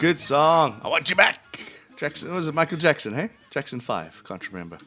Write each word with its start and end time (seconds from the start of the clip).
Good 0.00 0.18
song. 0.18 0.80
I 0.82 0.88
want 0.88 1.10
you 1.10 1.14
back. 1.16 1.60
Jackson 1.98 2.32
was 2.32 2.48
it 2.48 2.54
Michael 2.54 2.78
Jackson, 2.78 3.12
hey? 3.12 3.28
Jackson 3.50 3.80
Five, 3.80 4.24
can't 4.24 4.50
remember. 4.50 4.78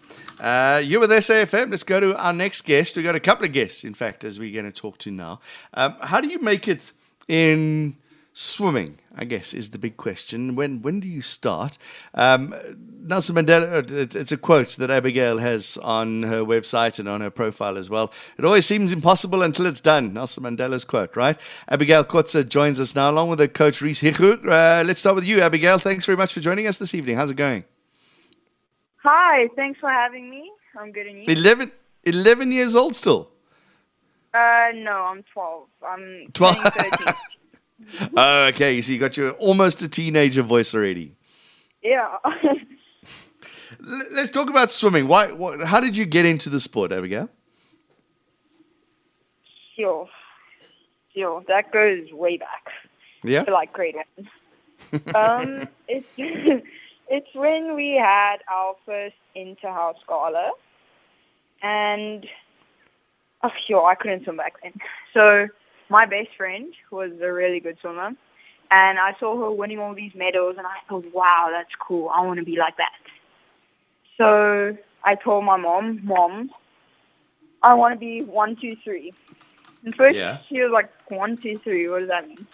Uh, 0.41 0.81
you're 0.83 0.99
with 0.99 1.11
SAFM. 1.11 1.69
Let's 1.69 1.83
go 1.83 1.99
to 1.99 2.17
our 2.17 2.33
next 2.33 2.61
guest. 2.61 2.95
We've 2.95 3.05
got 3.05 3.13
a 3.13 3.19
couple 3.19 3.45
of 3.45 3.53
guests, 3.53 3.83
in 3.83 3.93
fact, 3.93 4.23
as 4.23 4.39
we're 4.39 4.51
going 4.51 4.65
to 4.65 4.71
talk 4.71 4.97
to 4.97 5.11
now. 5.11 5.39
Um, 5.75 5.97
how 6.01 6.19
do 6.19 6.29
you 6.29 6.41
make 6.41 6.67
it 6.67 6.91
in 7.27 7.95
swimming? 8.33 8.97
I 9.15 9.25
guess 9.25 9.53
is 9.53 9.69
the 9.69 9.77
big 9.77 9.95
question. 9.95 10.55
When 10.55 10.81
when 10.81 10.99
do 10.99 11.07
you 11.07 11.21
start? 11.21 11.77
Um, 12.15 12.53
Nelson 13.05 13.35
Mandela. 13.35 13.83
uh, 13.91 14.19
It's 14.19 14.31
a 14.31 14.37
quote 14.37 14.69
that 14.77 14.89
Abigail 14.89 15.37
has 15.37 15.77
on 15.83 16.23
her 16.23 16.39
website 16.43 16.97
and 16.99 17.07
on 17.07 17.21
her 17.21 17.29
profile 17.29 17.77
as 17.77 17.89
well. 17.89 18.11
It 18.37 18.45
always 18.45 18.65
seems 18.65 18.91
impossible 18.91 19.43
until 19.43 19.65
it's 19.67 19.81
done. 19.81 20.13
Nelson 20.13 20.43
Mandela's 20.43 20.83
quote, 20.83 21.15
right? 21.15 21.37
Abigail 21.69 22.03
Kotze 22.03 22.47
joins 22.47 22.79
us 22.79 22.95
now, 22.95 23.09
along 23.11 23.29
with 23.29 23.39
her 23.39 23.47
coach 23.47 23.81
Rhys 23.81 23.99
Hugo. 23.99 24.33
Uh, 24.37 24.83
let's 24.85 24.99
start 24.99 25.15
with 25.15 25.25
you, 25.25 25.41
Abigail. 25.41 25.77
Thanks 25.77 26.05
very 26.05 26.17
much 26.17 26.33
for 26.33 26.39
joining 26.39 26.65
us 26.65 26.77
this 26.79 26.95
evening. 26.95 27.15
How's 27.17 27.29
it 27.29 27.35
going? 27.35 27.63
Hi, 29.03 29.49
thanks 29.55 29.79
for 29.79 29.89
having 29.89 30.29
me. 30.29 30.49
I'm 30.79 30.91
good 30.91 31.05
and 31.05 31.17
you? 31.19 31.25
11, 31.27 31.71
11 32.05 32.51
years 32.51 32.75
old 32.75 32.95
still. 32.95 33.29
Uh, 34.33 34.69
no, 34.73 35.03
I'm 35.03 35.23
12. 35.33 35.67
I'm 35.87 36.27
12. 36.33 36.55
12. 37.83 37.99
13. 37.99 38.09
Oh, 38.17 38.43
okay. 38.47 38.81
So 38.81 38.91
you 38.93 38.99
got 38.99 39.17
your 39.17 39.31
almost 39.33 39.81
a 39.81 39.87
teenager 39.89 40.41
voice 40.41 40.73
already. 40.75 41.15
yeah. 41.83 42.17
Let's 44.15 44.29
talk 44.29 44.49
about 44.49 44.71
swimming. 44.71 45.07
Why? 45.09 45.31
What, 45.33 45.61
how 45.65 45.81
did 45.81 45.97
you 45.97 46.05
get 46.05 46.25
into 46.25 46.49
the 46.49 46.59
sport, 46.59 46.91
Abigail? 46.93 47.29
sure. 49.75 50.07
Sure. 51.15 51.43
That 51.47 51.71
goes 51.71 52.11
way 52.11 52.37
back 52.37 52.67
Yeah. 53.23 53.43
to 53.43 53.51
like 53.51 53.73
grade 53.73 53.95
one. 53.95 54.27
um, 55.15 55.67
it's, 55.87 56.07
it's 56.17 57.33
when 57.35 57.75
we 57.75 57.93
had 57.93 58.37
our 58.51 58.75
first 58.85 59.15
inter-house 59.35 59.97
gala. 60.07 60.51
And, 61.61 62.27
oh, 63.43 63.51
sure, 63.67 63.85
I 63.85 63.95
couldn't 63.95 64.23
swim 64.25 64.37
back 64.37 64.53
then. 64.61 64.73
So 65.13 65.47
my 65.93 66.07
best 66.07 66.29
friend 66.35 66.73
was 66.89 67.11
a 67.21 67.31
really 67.31 67.59
good 67.59 67.77
swimmer. 67.79 68.11
And 68.71 68.97
I 68.97 69.15
saw 69.19 69.37
her 69.41 69.51
winning 69.51 69.77
all 69.77 69.93
these 69.93 70.15
medals, 70.15 70.55
and 70.57 70.65
I 70.65 70.77
thought, 70.89 71.05
wow, 71.13 71.49
that's 71.51 71.75
cool. 71.79 72.09
I 72.09 72.21
want 72.25 72.39
to 72.39 72.45
be 72.45 72.57
like 72.57 72.77
that. 72.77 72.93
So 74.17 74.75
I 75.03 75.13
told 75.13 75.45
my 75.45 75.57
mom, 75.57 75.99
Mom, 76.03 76.49
I 77.61 77.75
want 77.75 77.93
to 77.93 77.99
be 77.99 78.23
one, 78.23 78.55
two, 78.55 78.75
three. 78.83 79.13
And 79.85 79.93
first 79.95 80.15
Yeah. 80.15 80.39
she 80.49 80.59
was 80.61 80.71
like, 80.71 80.89
one, 81.09 81.37
two, 81.37 81.57
three, 81.57 81.87
what 81.87 81.99
does 81.99 82.09
that 82.09 82.27
mean? 82.27 82.47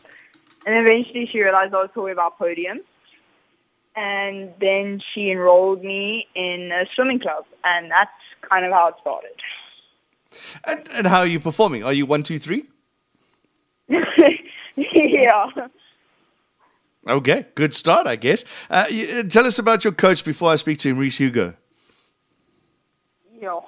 And 0.66 0.76
eventually 0.76 1.26
she 1.32 1.42
realized 1.42 1.74
I 1.74 1.84
was 1.84 1.92
talking 1.94 2.12
about 2.12 2.38
podium. 2.38 2.82
And 3.96 4.54
then 4.60 5.02
she 5.14 5.32
enrolled 5.32 5.82
me 5.84 6.28
in 6.36 6.72
a 6.74 6.86
swimming 6.94 7.20
club, 7.20 7.46
and 7.64 7.90
that's 7.90 8.12
kind 8.42 8.66
of 8.66 8.74
how 8.74 8.90
it 8.90 8.96
started. 9.00 9.38
And, 10.66 10.88
and 10.92 11.08
how 11.08 11.20
are 11.20 11.26
you 11.26 11.40
performing? 11.40 11.86
Are 11.86 11.94
you 11.94 12.06
one, 12.06 12.24
two, 12.24 12.40
three? 12.40 12.66
yeah. 14.76 15.46
Okay, 17.08 17.46
good 17.56 17.74
start, 17.74 18.08
I 18.08 18.16
guess. 18.16 18.46
Uh, 18.70 18.86
you, 18.90 19.08
uh, 19.08 19.24
tell 19.24 19.46
us 19.46 19.58
about 19.58 19.84
your 19.84 19.94
coach 19.94 20.24
before 20.24 20.52
I 20.52 20.56
speak 20.56 20.78
to 20.80 20.90
him, 20.90 20.98
Rhys 21.00 21.18
Hugo. 21.18 21.56
Yo, 23.40 23.64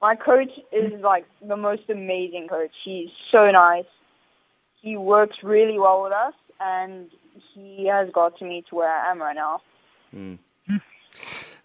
my 0.00 0.16
coach 0.16 0.50
is 0.72 0.92
like 1.02 1.26
the 1.46 1.56
most 1.56 1.82
amazing 1.88 2.48
coach. 2.48 2.72
He's 2.84 3.10
so 3.30 3.50
nice. 3.50 3.84
He 4.80 4.96
works 4.96 5.36
really 5.42 5.78
well 5.78 6.02
with 6.02 6.12
us, 6.12 6.34
and 6.60 7.10
he 7.54 7.86
has 7.86 8.08
got 8.10 8.38
to 8.38 8.44
me 8.44 8.64
to 8.70 8.76
where 8.76 8.88
I 8.88 9.10
am 9.10 9.20
right 9.20 9.36
now. 9.36 9.60
Mm. 10.14 10.38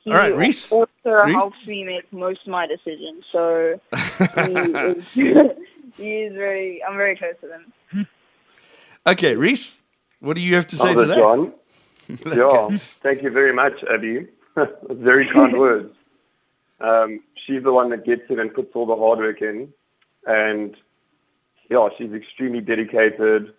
He 0.04 0.12
All 0.12 0.18
right, 0.18 0.36
Rhys. 0.36 0.70
also 0.72 0.90
Rhys? 1.06 1.34
helps 1.34 1.66
me 1.66 1.86
make 1.86 2.12
most 2.12 2.42
of 2.42 2.48
my 2.48 2.68
decisions. 2.68 3.24
So 3.32 3.80
he 4.36 4.52
is, 4.52 5.06
he 5.98 6.22
is 6.22 6.34
very. 6.34 6.84
I'm 6.84 6.98
very 6.98 7.16
close 7.16 7.36
to 7.42 7.48
them. 7.48 8.08
Okay, 9.06 9.36
Rhys, 9.36 9.80
what 10.20 10.36
do 10.36 10.42
you 10.42 10.56
have 10.56 10.68
to 10.68 10.78
say 10.78 10.94
How's 10.94 11.02
to 11.02 11.08
that? 11.08 11.18
John? 11.18 11.54
Yeah, 12.36 12.78
thank 13.02 13.24
you 13.24 13.30
very 13.30 13.54
much, 13.54 13.82
Abby. 13.90 14.28
very 14.90 15.26
kind 15.30 15.58
words. 15.58 15.96
Um, 16.82 17.22
she's 17.46 17.64
the 17.64 17.72
one 17.72 17.90
that 17.92 18.04
gets 18.04 18.30
in 18.30 18.40
and 18.40 18.54
puts 18.54 18.76
all 18.76 18.86
the 18.86 18.96
hard 18.96 19.20
work 19.20 19.42
in, 19.42 19.74
and 20.28 20.76
yeah, 21.70 21.88
she's 21.98 22.12
extremely 22.12 22.60
dedicated. 22.60 23.54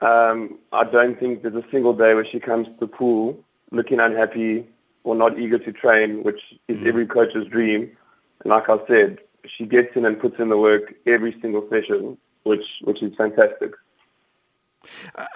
Um, 0.00 0.58
I 0.72 0.84
don't 0.84 1.18
think 1.18 1.42
there's 1.42 1.56
a 1.56 1.64
single 1.72 1.92
day 1.92 2.14
where 2.14 2.24
she 2.24 2.38
comes 2.38 2.68
to 2.68 2.74
the 2.78 2.86
pool 2.86 3.38
looking 3.72 3.98
unhappy 4.00 4.66
or 5.04 5.14
not 5.14 5.38
eager 5.38 5.58
to 5.58 5.72
train, 5.72 6.22
which 6.22 6.40
is 6.68 6.86
every 6.86 7.06
coach's 7.06 7.46
dream. 7.48 7.90
And 8.44 8.50
like 8.50 8.68
I 8.68 8.78
said, 8.86 9.18
she 9.56 9.66
gets 9.66 9.96
in 9.96 10.04
and 10.04 10.20
puts 10.20 10.38
in 10.38 10.48
the 10.48 10.58
work 10.58 10.94
every 11.06 11.36
single 11.40 11.66
session, 11.70 12.18
which 12.44 12.64
which 12.82 13.02
is 13.02 13.14
fantastic. 13.16 13.72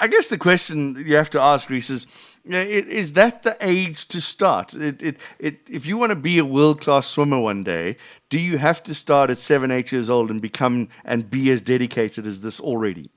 I 0.00 0.06
guess 0.06 0.28
the 0.28 0.38
question 0.38 1.02
you 1.06 1.16
have 1.16 1.30
to 1.30 1.40
ask, 1.40 1.68
Rhys, 1.68 1.90
is 1.90 2.06
is 2.44 3.12
that 3.14 3.42
the 3.42 3.56
age 3.60 4.06
to 4.08 4.20
start? 4.20 4.74
It, 4.74 5.02
it, 5.02 5.16
it, 5.38 5.60
if 5.68 5.86
you 5.86 5.96
want 5.96 6.10
to 6.10 6.16
be 6.16 6.38
a 6.38 6.44
world 6.44 6.80
class 6.80 7.06
swimmer 7.06 7.40
one 7.40 7.64
day, 7.64 7.96
do 8.30 8.38
you 8.38 8.58
have 8.58 8.82
to 8.84 8.94
start 8.94 9.30
at 9.30 9.38
seven, 9.38 9.70
eight 9.70 9.92
years 9.92 10.10
old 10.10 10.30
and 10.30 10.40
become 10.40 10.88
and 11.04 11.30
be 11.30 11.50
as 11.50 11.60
dedicated 11.60 12.26
as 12.26 12.40
this 12.40 12.60
already? 12.60 13.10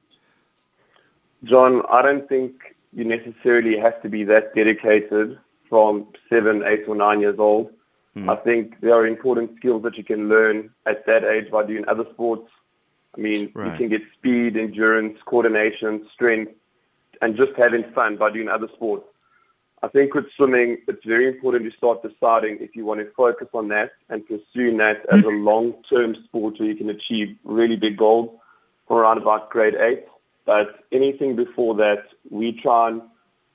John, 1.43 1.83
I 1.89 2.01
don't 2.01 2.27
think 2.27 2.75
you 2.93 3.03
necessarily 3.03 3.77
have 3.77 4.01
to 4.01 4.09
be 4.09 4.23
that 4.23 4.55
dedicated 4.55 5.37
from 5.69 6.07
seven, 6.29 6.63
eight, 6.65 6.85
or 6.87 6.95
nine 6.95 7.19
years 7.19 7.39
old. 7.39 7.71
Mm-hmm. 8.17 8.29
I 8.29 8.35
think 8.37 8.79
there 8.81 8.93
are 8.93 9.05
important 9.05 9.57
skills 9.57 9.83
that 9.83 9.97
you 9.97 10.03
can 10.03 10.29
learn 10.29 10.69
at 10.85 11.05
that 11.05 11.23
age 11.23 11.51
by 11.51 11.65
doing 11.65 11.85
other 11.87 12.05
sports. 12.13 12.49
I 13.17 13.21
mean, 13.21 13.51
Right. 13.53 13.71
you 13.71 13.77
can 13.77 13.89
get 13.89 14.01
speed, 14.13 14.55
endurance, 14.57 15.17
coordination, 15.25 16.07
strength, 16.13 16.53
and 17.21 17.35
just 17.35 17.53
having 17.57 17.83
fun 17.93 18.17
by 18.17 18.29
doing 18.31 18.47
other 18.47 18.69
sports. 18.69 19.05
I 19.83 19.87
think 19.89 20.13
with 20.13 20.25
swimming, 20.35 20.77
it's 20.87 21.05
very 21.05 21.27
important 21.27 21.69
to 21.69 21.77
start 21.77 22.01
deciding 22.01 22.57
if 22.59 22.75
you 22.75 22.85
want 22.85 23.01
to 23.01 23.11
focus 23.11 23.49
on 23.53 23.67
that 23.67 23.91
and 24.09 24.25
pursuing 24.25 24.77
that 24.77 25.05
as 25.11 25.19
a 25.19 25.23
mm-hmm. 25.23 25.45
long-term 25.45 26.15
sport 26.23 26.59
where 26.59 26.69
you 26.69 26.75
can 26.75 26.89
achieve 26.89 27.37
really 27.43 27.75
big 27.75 27.97
goals 27.97 28.29
from 28.87 28.97
around 28.97 29.17
about 29.17 29.49
grade 29.49 29.75
eight. 29.75 30.05
But 30.45 30.85
anything 30.91 31.35
before 31.35 31.75
that, 31.75 32.05
we 32.29 32.53
try 32.53 32.89
and 32.89 33.01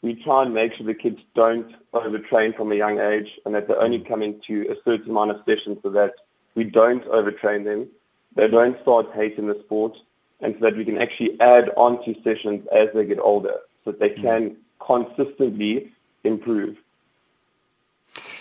we 0.03 0.15
try 0.15 0.43
and 0.43 0.55
make 0.55 0.75
sure 0.75 0.87
the 0.87 0.95
kids 0.95 1.21
don't 1.35 1.75
overtrain 1.93 2.57
from 2.57 2.73
a 2.73 2.75
young 2.75 2.99
age 2.99 3.29
and 3.45 3.55
that 3.55 3.69
they 3.69 3.75
only 3.75 3.99
mm. 3.99 4.09
come 4.09 4.23
into 4.23 4.67
a 4.71 4.75
certain 4.85 5.11
amount 5.11 5.31
of 5.31 5.41
sessions 5.45 5.79
so 5.83 5.91
that 5.91 6.15
we 6.55 6.65
don't 6.65 7.05
overtrain 7.07 7.65
them. 7.65 7.87
They 8.35 8.49
don't 8.49 8.81
start 8.83 9.07
hating 9.15 9.47
the 9.47 9.61
sport 9.65 9.97
and 10.41 10.55
so 10.59 10.67
that 10.67 10.77
we 10.77 10.85
can 10.85 10.99
actually 10.99 11.39
add 11.41 11.71
on 11.77 12.03
to 12.05 12.15
sessions 12.23 12.67
as 12.75 12.89
they 12.95 13.05
get 13.05 13.19
older 13.19 13.57
so 13.85 13.93
that 13.93 14.01
they 14.01 14.11
mm. 14.11 14.23
can 14.23 14.57
consistently 14.85 15.93
improve. 16.25 16.77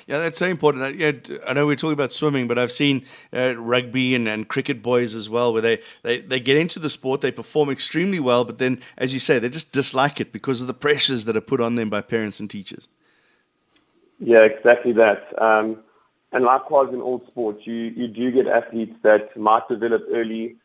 Yeah, 0.10 0.18
that's 0.18 0.40
so 0.40 0.48
important. 0.48 0.84
I, 0.84 1.22
I 1.48 1.54
know 1.54 1.68
we're 1.68 1.76
talking 1.76 1.94
about 1.94 2.12
swimming, 2.12 2.48
but 2.48 2.58
I've 2.58 2.72
seen 2.72 3.06
uh, 3.32 3.56
rugby 3.56 4.16
and, 4.16 4.28
and 4.28 4.48
cricket 4.48 4.82
boys 4.82 5.14
as 5.14 5.30
well, 5.30 5.54
where 5.54 5.62
they, 5.62 5.82
they, 6.02 6.22
they 6.22 6.40
get 6.40 6.58
into 6.58 6.80
the 6.80 6.90
sport, 6.90 7.22
they 7.22 7.32
perform 7.32 7.70
extremely 7.70 8.20
well, 8.20 8.44
but 8.44 8.58
then, 8.58 8.82
as 8.98 9.14
you 9.14 9.20
say, 9.20 9.38
they 9.38 9.50
just 9.50 9.72
dislike 9.72 10.20
it 10.20 10.34
because 10.34 10.62
of 10.62 10.68
the 10.68 10.74
pressures 10.74 11.26
that 11.26 11.38
are 11.38 11.42
put 11.42 11.62
on 11.62 11.76
them 11.76 11.92
by 11.92 12.02
parents 12.02 12.40
and 12.40 12.50
teachers. 12.50 12.88
Yeah, 14.18 14.46
exactly 14.46 14.94
that. 14.94 15.40
Um, 15.40 15.78
and 16.32 16.44
likewise 16.44 16.92
in 16.92 17.02
all 17.02 17.20
sports, 17.20 17.68
you, 17.68 17.76
you 17.76 18.08
do 18.08 18.32
get 18.32 18.48
athletes 18.48 18.96
that 19.04 19.38
might 19.38 19.68
develop 19.68 20.04
early 20.12 20.56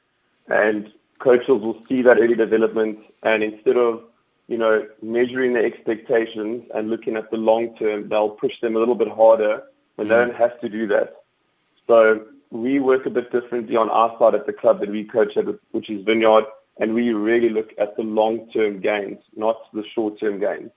and 0.48 0.90
coaches 1.18 1.48
will 1.48 1.82
see 1.86 2.00
that 2.00 2.16
early 2.16 2.34
development 2.34 2.98
and 3.22 3.42
instead 3.42 3.76
of, 3.76 4.04
you 4.48 4.58
know, 4.58 4.86
measuring 5.02 5.54
their 5.54 5.64
expectations 5.64 6.64
and 6.74 6.90
looking 6.90 7.16
at 7.16 7.30
the 7.30 7.36
long 7.36 7.76
term, 7.76 8.08
they'll 8.08 8.30
push 8.30 8.60
them 8.60 8.76
a 8.76 8.78
little 8.78 8.94
bit 8.94 9.08
harder 9.08 9.62
when 9.96 10.08
they 10.08 10.14
don't 10.14 10.34
have 10.34 10.60
to 10.60 10.68
do 10.68 10.86
that. 10.88 11.24
So 11.86 12.26
we 12.50 12.78
work 12.78 13.06
a 13.06 13.10
bit 13.10 13.32
differently 13.32 13.76
on 13.76 13.90
our 13.90 14.16
side 14.18 14.34
at 14.34 14.46
the 14.46 14.52
club 14.52 14.80
that 14.80 14.90
we 14.90 15.04
coach 15.04 15.36
at, 15.36 15.46
which 15.72 15.90
is 15.90 16.04
Vineyard, 16.04 16.44
and 16.78 16.94
we 16.94 17.12
really 17.12 17.48
look 17.48 17.70
at 17.78 17.96
the 17.96 18.02
long-term 18.02 18.80
gains, 18.80 19.18
not 19.36 19.72
the 19.72 19.84
short-term 19.94 20.40
gains. 20.40 20.70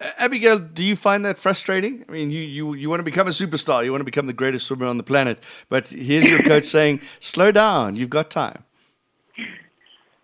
Uh, 0.00 0.10
Abigail, 0.18 0.58
do 0.58 0.84
you 0.84 0.96
find 0.96 1.24
that 1.24 1.38
frustrating? 1.38 2.04
I 2.08 2.12
mean, 2.12 2.30
you, 2.30 2.40
you, 2.40 2.74
you 2.74 2.90
want 2.90 3.00
to 3.00 3.04
become 3.04 3.28
a 3.28 3.30
superstar, 3.30 3.84
you 3.84 3.92
want 3.92 4.00
to 4.00 4.06
become 4.06 4.26
the 4.26 4.32
greatest 4.32 4.66
swimmer 4.66 4.86
on 4.86 4.96
the 4.96 5.04
planet, 5.04 5.38
but 5.68 5.88
here's 5.88 6.28
your 6.28 6.42
coach 6.42 6.64
saying, 6.76 7.00
slow 7.20 7.52
down, 7.52 7.96
you've 7.96 8.10
got 8.10 8.30
time. 8.30 8.64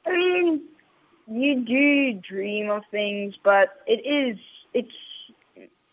I 0.07 0.17
mean, 0.17 0.63
you 1.31 1.61
do 1.61 2.15
dream 2.15 2.71
of 2.71 2.83
things, 2.91 3.35
but 3.43 3.83
it 3.87 4.05
is 4.07 4.39
it's. 4.75 4.93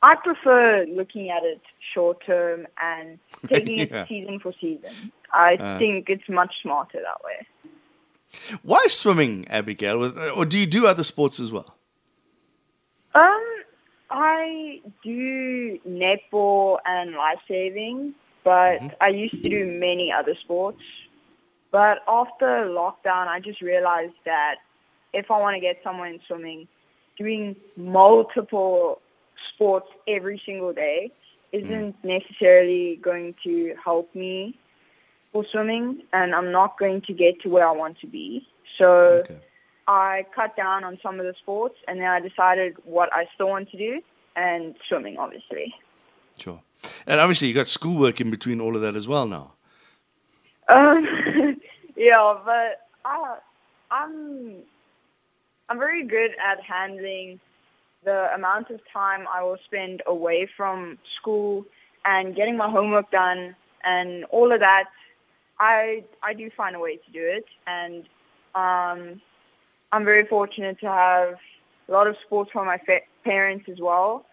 I 0.01 0.15
prefer 0.15 0.85
looking 0.87 1.29
at 1.31 1.43
it 1.43 1.61
short 1.93 2.23
term 2.25 2.67
and 2.81 3.17
taking 3.47 3.79
yeah. 3.79 4.03
it 4.03 4.07
season 4.07 4.39
for 4.39 4.53
season. 4.61 5.11
I 5.33 5.55
uh, 5.55 5.79
think 5.79 6.09
it's 6.09 6.29
much 6.29 6.53
smarter 6.61 6.99
that 7.01 7.23
way. 7.23 7.47
Why 8.61 8.85
swimming, 8.87 9.47
Abigail? 9.49 10.03
Uh, 10.03 10.29
or 10.29 10.45
do 10.45 10.59
you 10.59 10.65
do 10.65 10.87
other 10.87 11.03
sports 11.03 11.39
as 11.39 11.51
well? 11.51 11.75
Um, 13.13 13.43
I 14.09 14.81
do 15.03 15.79
netball 15.87 16.79
and 16.85 17.13
lifesaving, 17.13 18.13
but 18.43 18.79
mm-hmm. 18.79 18.87
I 19.01 19.07
used 19.09 19.41
to 19.43 19.49
do 19.49 19.65
many 19.65 20.11
other 20.11 20.35
sports. 20.35 20.81
But 21.71 22.03
after 22.07 22.45
lockdown, 22.45 23.27
I 23.27 23.39
just 23.39 23.61
realized 23.61 24.13
that 24.25 24.55
if 25.15 25.31
I 25.31 25.39
want 25.39 25.55
to 25.55 25.59
get 25.59 25.79
somewhere 25.83 26.07
in 26.07 26.19
swimming, 26.27 26.67
doing 27.17 27.55
multiple 27.77 29.01
sports 29.53 29.87
every 30.07 30.41
single 30.45 30.73
day 30.73 31.11
isn't 31.51 31.95
necessarily 32.03 32.97
going 33.01 33.33
to 33.43 33.73
help 33.83 34.13
me 34.13 34.59
for 35.31 35.45
swimming, 35.51 36.01
and 36.11 36.35
I'm 36.35 36.51
not 36.51 36.77
going 36.77 37.01
to 37.03 37.13
get 37.13 37.41
to 37.41 37.49
where 37.49 37.67
I 37.67 37.71
want 37.71 37.99
to 38.01 38.07
be. 38.07 38.45
So 38.77 39.23
Okay. 39.23 39.39
I 39.87 40.25
cut 40.35 40.55
down 40.57 40.83
on 40.83 40.97
some 41.01 41.19
of 41.19 41.25
the 41.25 41.33
sports, 41.41 41.75
and 41.87 41.99
then 41.99 42.07
I 42.07 42.19
decided 42.19 42.75
what 42.83 43.13
I 43.13 43.27
still 43.35 43.49
want 43.49 43.69
to 43.71 43.77
do, 43.77 44.01
and 44.35 44.75
swimming, 44.87 45.17
obviously. 45.17 45.73
Sure. 46.39 46.59
And 47.07 47.19
obviously, 47.21 47.47
you 47.47 47.53
got 47.53 47.67
schoolwork 47.67 48.19
in 48.19 48.29
between 48.29 48.59
all 48.59 48.75
of 48.75 48.81
that 48.81 48.95
as 48.95 49.07
well 49.07 49.27
now. 49.27 49.53
Um, 50.67 51.57
yeah, 51.95 52.37
but 52.43 52.87
I, 53.05 53.37
I'm 53.91 54.55
I'm 55.69 55.79
very 55.79 56.05
good 56.05 56.31
at 56.43 56.61
handling 56.61 57.39
the 58.03 58.33
amount 58.35 58.69
of 58.69 58.79
time 58.93 59.25
I 59.33 59.43
will 59.43 59.57
spend 59.65 60.03
away 60.05 60.47
from 60.55 60.99
school 61.19 61.65
and 62.03 62.35
getting 62.35 62.55
my 62.55 62.69
homework 62.69 63.09
done 63.09 63.55
and 63.83 64.25
all 64.25 64.51
of 64.51 64.59
that. 64.59 64.85
I 65.59 66.03
I 66.21 66.33
do 66.33 66.49
find 66.55 66.75
a 66.75 66.79
way 66.79 66.97
to 66.97 67.11
do 67.11 67.21
it, 67.21 67.45
and 67.65 68.03
um, 68.53 69.21
I'm 69.91 70.03
very 70.03 70.25
fortunate 70.25 70.79
to 70.81 70.87
have 70.87 71.35
a 71.87 71.91
lot 71.91 72.07
of 72.07 72.15
support 72.21 72.49
from 72.51 72.67
my 72.67 72.77
fa- 72.77 73.07
parents 73.23 73.69
as 73.69 73.79
well, 73.79 74.25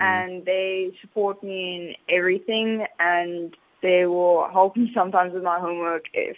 and 0.00 0.44
they 0.44 0.92
support 1.02 1.42
me 1.42 1.76
in 2.08 2.14
everything, 2.16 2.86
and 2.98 3.54
they 3.82 4.06
will 4.06 4.48
help 4.48 4.76
me 4.76 4.90
sometimes 4.94 5.34
with 5.34 5.42
my 5.42 5.58
homework 5.58 6.06
if 6.14 6.36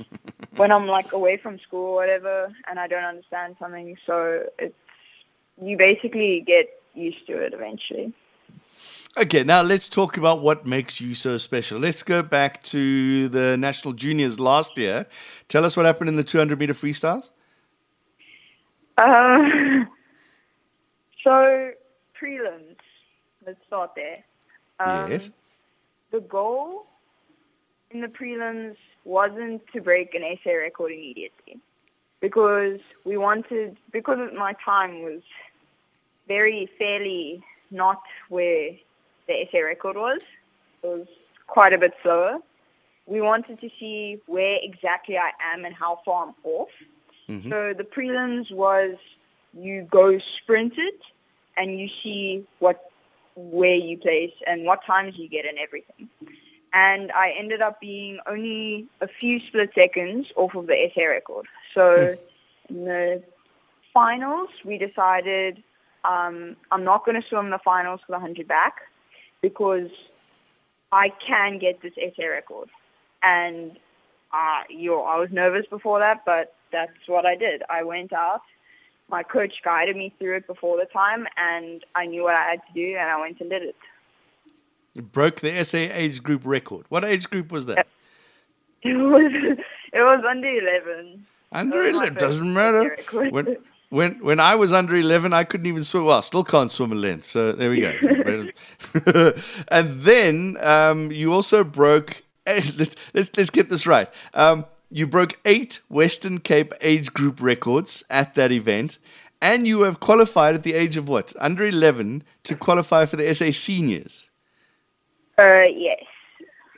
when 0.56 0.70
I'm 0.70 0.86
like 0.86 1.12
away 1.12 1.36
from 1.36 1.58
school 1.58 1.86
or 1.86 1.94
whatever, 1.94 2.52
and 2.68 2.78
I 2.78 2.86
don't 2.86 3.04
understand 3.04 3.56
something. 3.58 3.96
So 4.06 4.44
it's 4.58 4.74
you 5.60 5.76
basically 5.76 6.40
get 6.40 6.82
used 6.94 7.26
to 7.26 7.36
it 7.38 7.54
eventually. 7.54 8.12
Okay, 9.16 9.44
now 9.44 9.62
let's 9.62 9.88
talk 9.88 10.16
about 10.16 10.40
what 10.40 10.66
makes 10.66 11.00
you 11.00 11.14
so 11.14 11.36
special. 11.36 11.78
Let's 11.78 12.02
go 12.02 12.22
back 12.22 12.62
to 12.64 13.28
the 13.28 13.56
national 13.58 13.92
juniors 13.92 14.40
last 14.40 14.78
year. 14.78 15.06
Tell 15.48 15.64
us 15.64 15.76
what 15.76 15.84
happened 15.84 16.08
in 16.08 16.16
the 16.16 16.24
200 16.24 16.58
meter 16.58 16.74
freestyles. 16.74 17.30
Um, 18.98 19.88
so 21.24 21.70
prelims. 22.20 22.76
Let's 23.44 23.58
start 23.66 23.92
there. 23.96 24.22
Um, 24.78 25.10
yes. 25.10 25.30
The 26.10 26.20
goal 26.20 26.86
the 28.02 28.08
prelims 28.08 28.76
wasn't 29.04 29.62
to 29.72 29.80
break 29.80 30.14
an 30.14 30.22
SA 30.42 30.52
record 30.52 30.92
immediately, 30.92 31.58
because 32.20 32.80
we 33.04 33.16
wanted 33.16 33.76
because 33.92 34.18
my 34.36 34.54
time 34.64 35.02
was 35.02 35.22
very 36.28 36.68
fairly 36.78 37.42
not 37.70 38.02
where 38.28 38.70
the 39.26 39.48
SA 39.50 39.58
record 39.58 39.96
was. 39.96 40.20
It 40.82 40.86
was 40.86 41.06
quite 41.46 41.72
a 41.72 41.78
bit 41.78 41.94
slower. 42.02 42.38
We 43.06 43.20
wanted 43.20 43.60
to 43.60 43.70
see 43.80 44.20
where 44.26 44.58
exactly 44.62 45.18
I 45.18 45.30
am 45.52 45.64
and 45.64 45.74
how 45.74 46.00
far 46.04 46.26
I'm 46.26 46.34
off. 46.44 46.70
Mhm. 47.28 47.48
So 47.50 47.74
the 47.74 47.84
prelims 47.84 48.50
was 48.52 48.96
you 49.54 49.82
go 49.90 50.18
sprint 50.18 50.74
it 50.76 51.00
and 51.56 51.78
you 51.78 51.88
see 52.02 52.46
what 52.58 52.90
where 53.34 53.74
you 53.74 53.96
place 53.98 54.34
and 54.46 54.64
what 54.64 54.84
times 54.84 55.16
you 55.16 55.28
get 55.28 55.46
and 55.46 55.58
everything. 55.58 56.08
And 56.74 57.12
I 57.12 57.34
ended 57.38 57.60
up 57.60 57.80
being 57.80 58.18
only 58.26 58.86
a 59.00 59.08
few 59.08 59.40
split 59.46 59.72
seconds 59.74 60.28
off 60.36 60.54
of 60.54 60.66
the 60.66 60.90
SA 60.94 61.04
record. 61.04 61.46
So 61.74 62.16
in 62.68 62.84
the 62.84 63.22
finals, 63.92 64.48
we 64.64 64.78
decided 64.78 65.62
um, 66.04 66.56
I'm 66.70 66.84
not 66.84 67.04
going 67.04 67.20
to 67.20 67.28
swim 67.28 67.50
the 67.50 67.58
finals 67.58 68.00
for 68.06 68.12
the 68.12 68.18
100 68.18 68.48
back 68.48 68.80
because 69.40 69.90
I 70.92 71.12
can 71.26 71.58
get 71.58 71.82
this 71.82 71.92
SA 71.94 72.26
record. 72.26 72.68
And 73.22 73.78
uh, 74.32 74.62
yo, 74.68 75.02
I 75.02 75.18
was 75.18 75.28
nervous 75.30 75.66
before 75.68 75.98
that, 76.00 76.24
but 76.24 76.54
that's 76.72 76.92
what 77.06 77.26
I 77.26 77.36
did. 77.36 77.62
I 77.68 77.82
went 77.82 78.12
out. 78.12 78.42
My 79.08 79.22
coach 79.22 79.54
guided 79.62 79.96
me 79.96 80.14
through 80.18 80.36
it 80.36 80.46
before 80.46 80.78
the 80.78 80.86
time, 80.86 81.26
and 81.36 81.84
I 81.94 82.06
knew 82.06 82.22
what 82.22 82.34
I 82.34 82.44
had 82.44 82.60
to 82.66 82.72
do, 82.74 82.96
and 82.98 83.10
I 83.10 83.20
went 83.20 83.40
and 83.40 83.50
did 83.50 83.62
it. 83.62 83.76
You 84.94 85.02
broke 85.02 85.40
the 85.40 85.64
SA 85.64 85.78
age 85.78 86.22
group 86.22 86.42
record. 86.44 86.86
What 86.88 87.04
age 87.04 87.28
group 87.30 87.52
was 87.52 87.66
that? 87.66 87.86
It 88.84 88.96
was 88.96 89.30
it 89.92 90.02
was 90.02 90.24
under 90.28 90.48
eleven. 90.48 91.24
Under 91.52 91.84
That 91.84 91.92
was 91.92 91.92
my 91.92 91.98
11. 91.98 92.14
first 92.14 92.20
Doesn't 92.20 92.52
matter. 92.54 92.96
When, 93.30 93.56
when, 93.90 94.14
when 94.24 94.40
I 94.40 94.54
was 94.54 94.72
under 94.72 94.96
11, 94.96 95.32
I 95.32 95.44
couldn't 95.44 95.66
even 95.66 95.84
swim. 95.84 96.06
Well, 96.06 96.18
I 96.18 96.20
still 96.20 96.42
can't 96.42 96.70
swim 96.70 96.92
a 96.92 96.94
length. 96.94 97.26
So 97.26 97.52
there 97.52 97.70
we 97.70 97.80
go. 97.80 97.92
and 99.68 100.00
then 100.00 100.56
um, 100.60 101.12
you 101.12 101.32
also 101.32 101.62
broke, 101.62 102.22
let's, 102.46 102.96
let's, 103.12 103.30
let's 103.36 103.50
get 103.50 103.68
this 103.68 103.86
right. 103.86 104.08
Um, 104.34 104.64
you 104.90 105.06
broke 105.06 105.38
eight 105.44 105.80
Western 105.88 106.40
Cape 106.40 106.72
age 106.80 107.12
group 107.12 107.40
records 107.40 108.02
at 108.08 108.34
that 108.34 108.50
event. 108.50 108.98
And 109.42 109.66
you 109.66 109.82
have 109.82 110.00
qualified 110.00 110.54
at 110.54 110.62
the 110.62 110.74
age 110.74 110.96
of 110.96 111.08
what? 111.08 111.34
Under 111.38 111.66
11 111.66 112.22
to 112.44 112.54
qualify 112.56 113.06
for 113.06 113.16
the 113.16 113.32
SA 113.34 113.50
seniors. 113.50 114.30
Uh, 115.42 115.64
yes. 115.64 116.04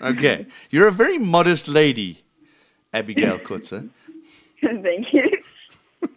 Okay. 0.01 0.47
You're 0.71 0.89
a 0.89 0.93
very 0.93 1.19
modest 1.19 1.69
lady, 1.69 2.25
Abigail 2.93 3.39
Kotze. 3.39 3.89
Thank 4.61 5.13
you. 5.13 5.31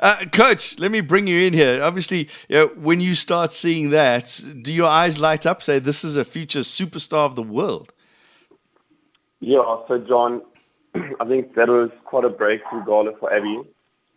uh, 0.00 0.16
Coach, 0.32 0.78
let 0.78 0.90
me 0.90 1.00
bring 1.00 1.26
you 1.26 1.40
in 1.40 1.52
here. 1.52 1.82
Obviously, 1.82 2.28
you 2.48 2.56
know, 2.56 2.66
when 2.76 3.00
you 3.00 3.14
start 3.14 3.52
seeing 3.52 3.90
that, 3.90 4.42
do 4.62 4.72
your 4.72 4.88
eyes 4.88 5.18
light 5.18 5.46
up? 5.46 5.62
Say, 5.62 5.78
this 5.78 6.04
is 6.04 6.16
a 6.16 6.24
future 6.24 6.60
superstar 6.60 7.26
of 7.26 7.34
the 7.34 7.42
world. 7.42 7.92
Yeah, 9.40 9.76
so 9.88 9.98
John, 9.98 10.42
I 10.94 11.24
think 11.26 11.54
that 11.54 11.68
was 11.68 11.90
quite 12.04 12.24
a 12.24 12.28
breakthrough 12.28 12.84
goal 12.84 13.10
for 13.18 13.32
Abby. 13.32 13.62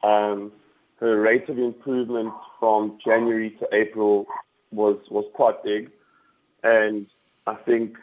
Um, 0.04 0.52
her 1.00 1.20
rate 1.20 1.48
of 1.50 1.58
improvement 1.58 2.34
from 2.60 3.00
January 3.04 3.52
to 3.60 3.68
April 3.74 4.28
was 4.72 4.98
was 5.10 5.26
quite 5.34 5.64
big, 5.64 5.92
and 6.64 7.08
I 7.48 7.56
think 7.56 7.98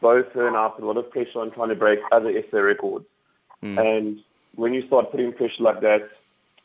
both 0.00 0.30
her 0.32 0.46
and 0.46 0.56
I 0.56 0.68
put 0.68 0.84
a 0.84 0.86
lot 0.86 0.96
of 0.96 1.10
pressure 1.10 1.40
on 1.40 1.50
trying 1.50 1.68
to 1.70 1.74
break 1.74 2.00
other 2.12 2.32
SA 2.50 2.58
records. 2.58 3.06
Hmm. 3.60 3.78
And 3.78 4.20
when 4.54 4.74
you 4.74 4.86
start 4.86 5.10
putting 5.10 5.32
pressure 5.32 5.62
like 5.62 5.80
that 5.82 6.08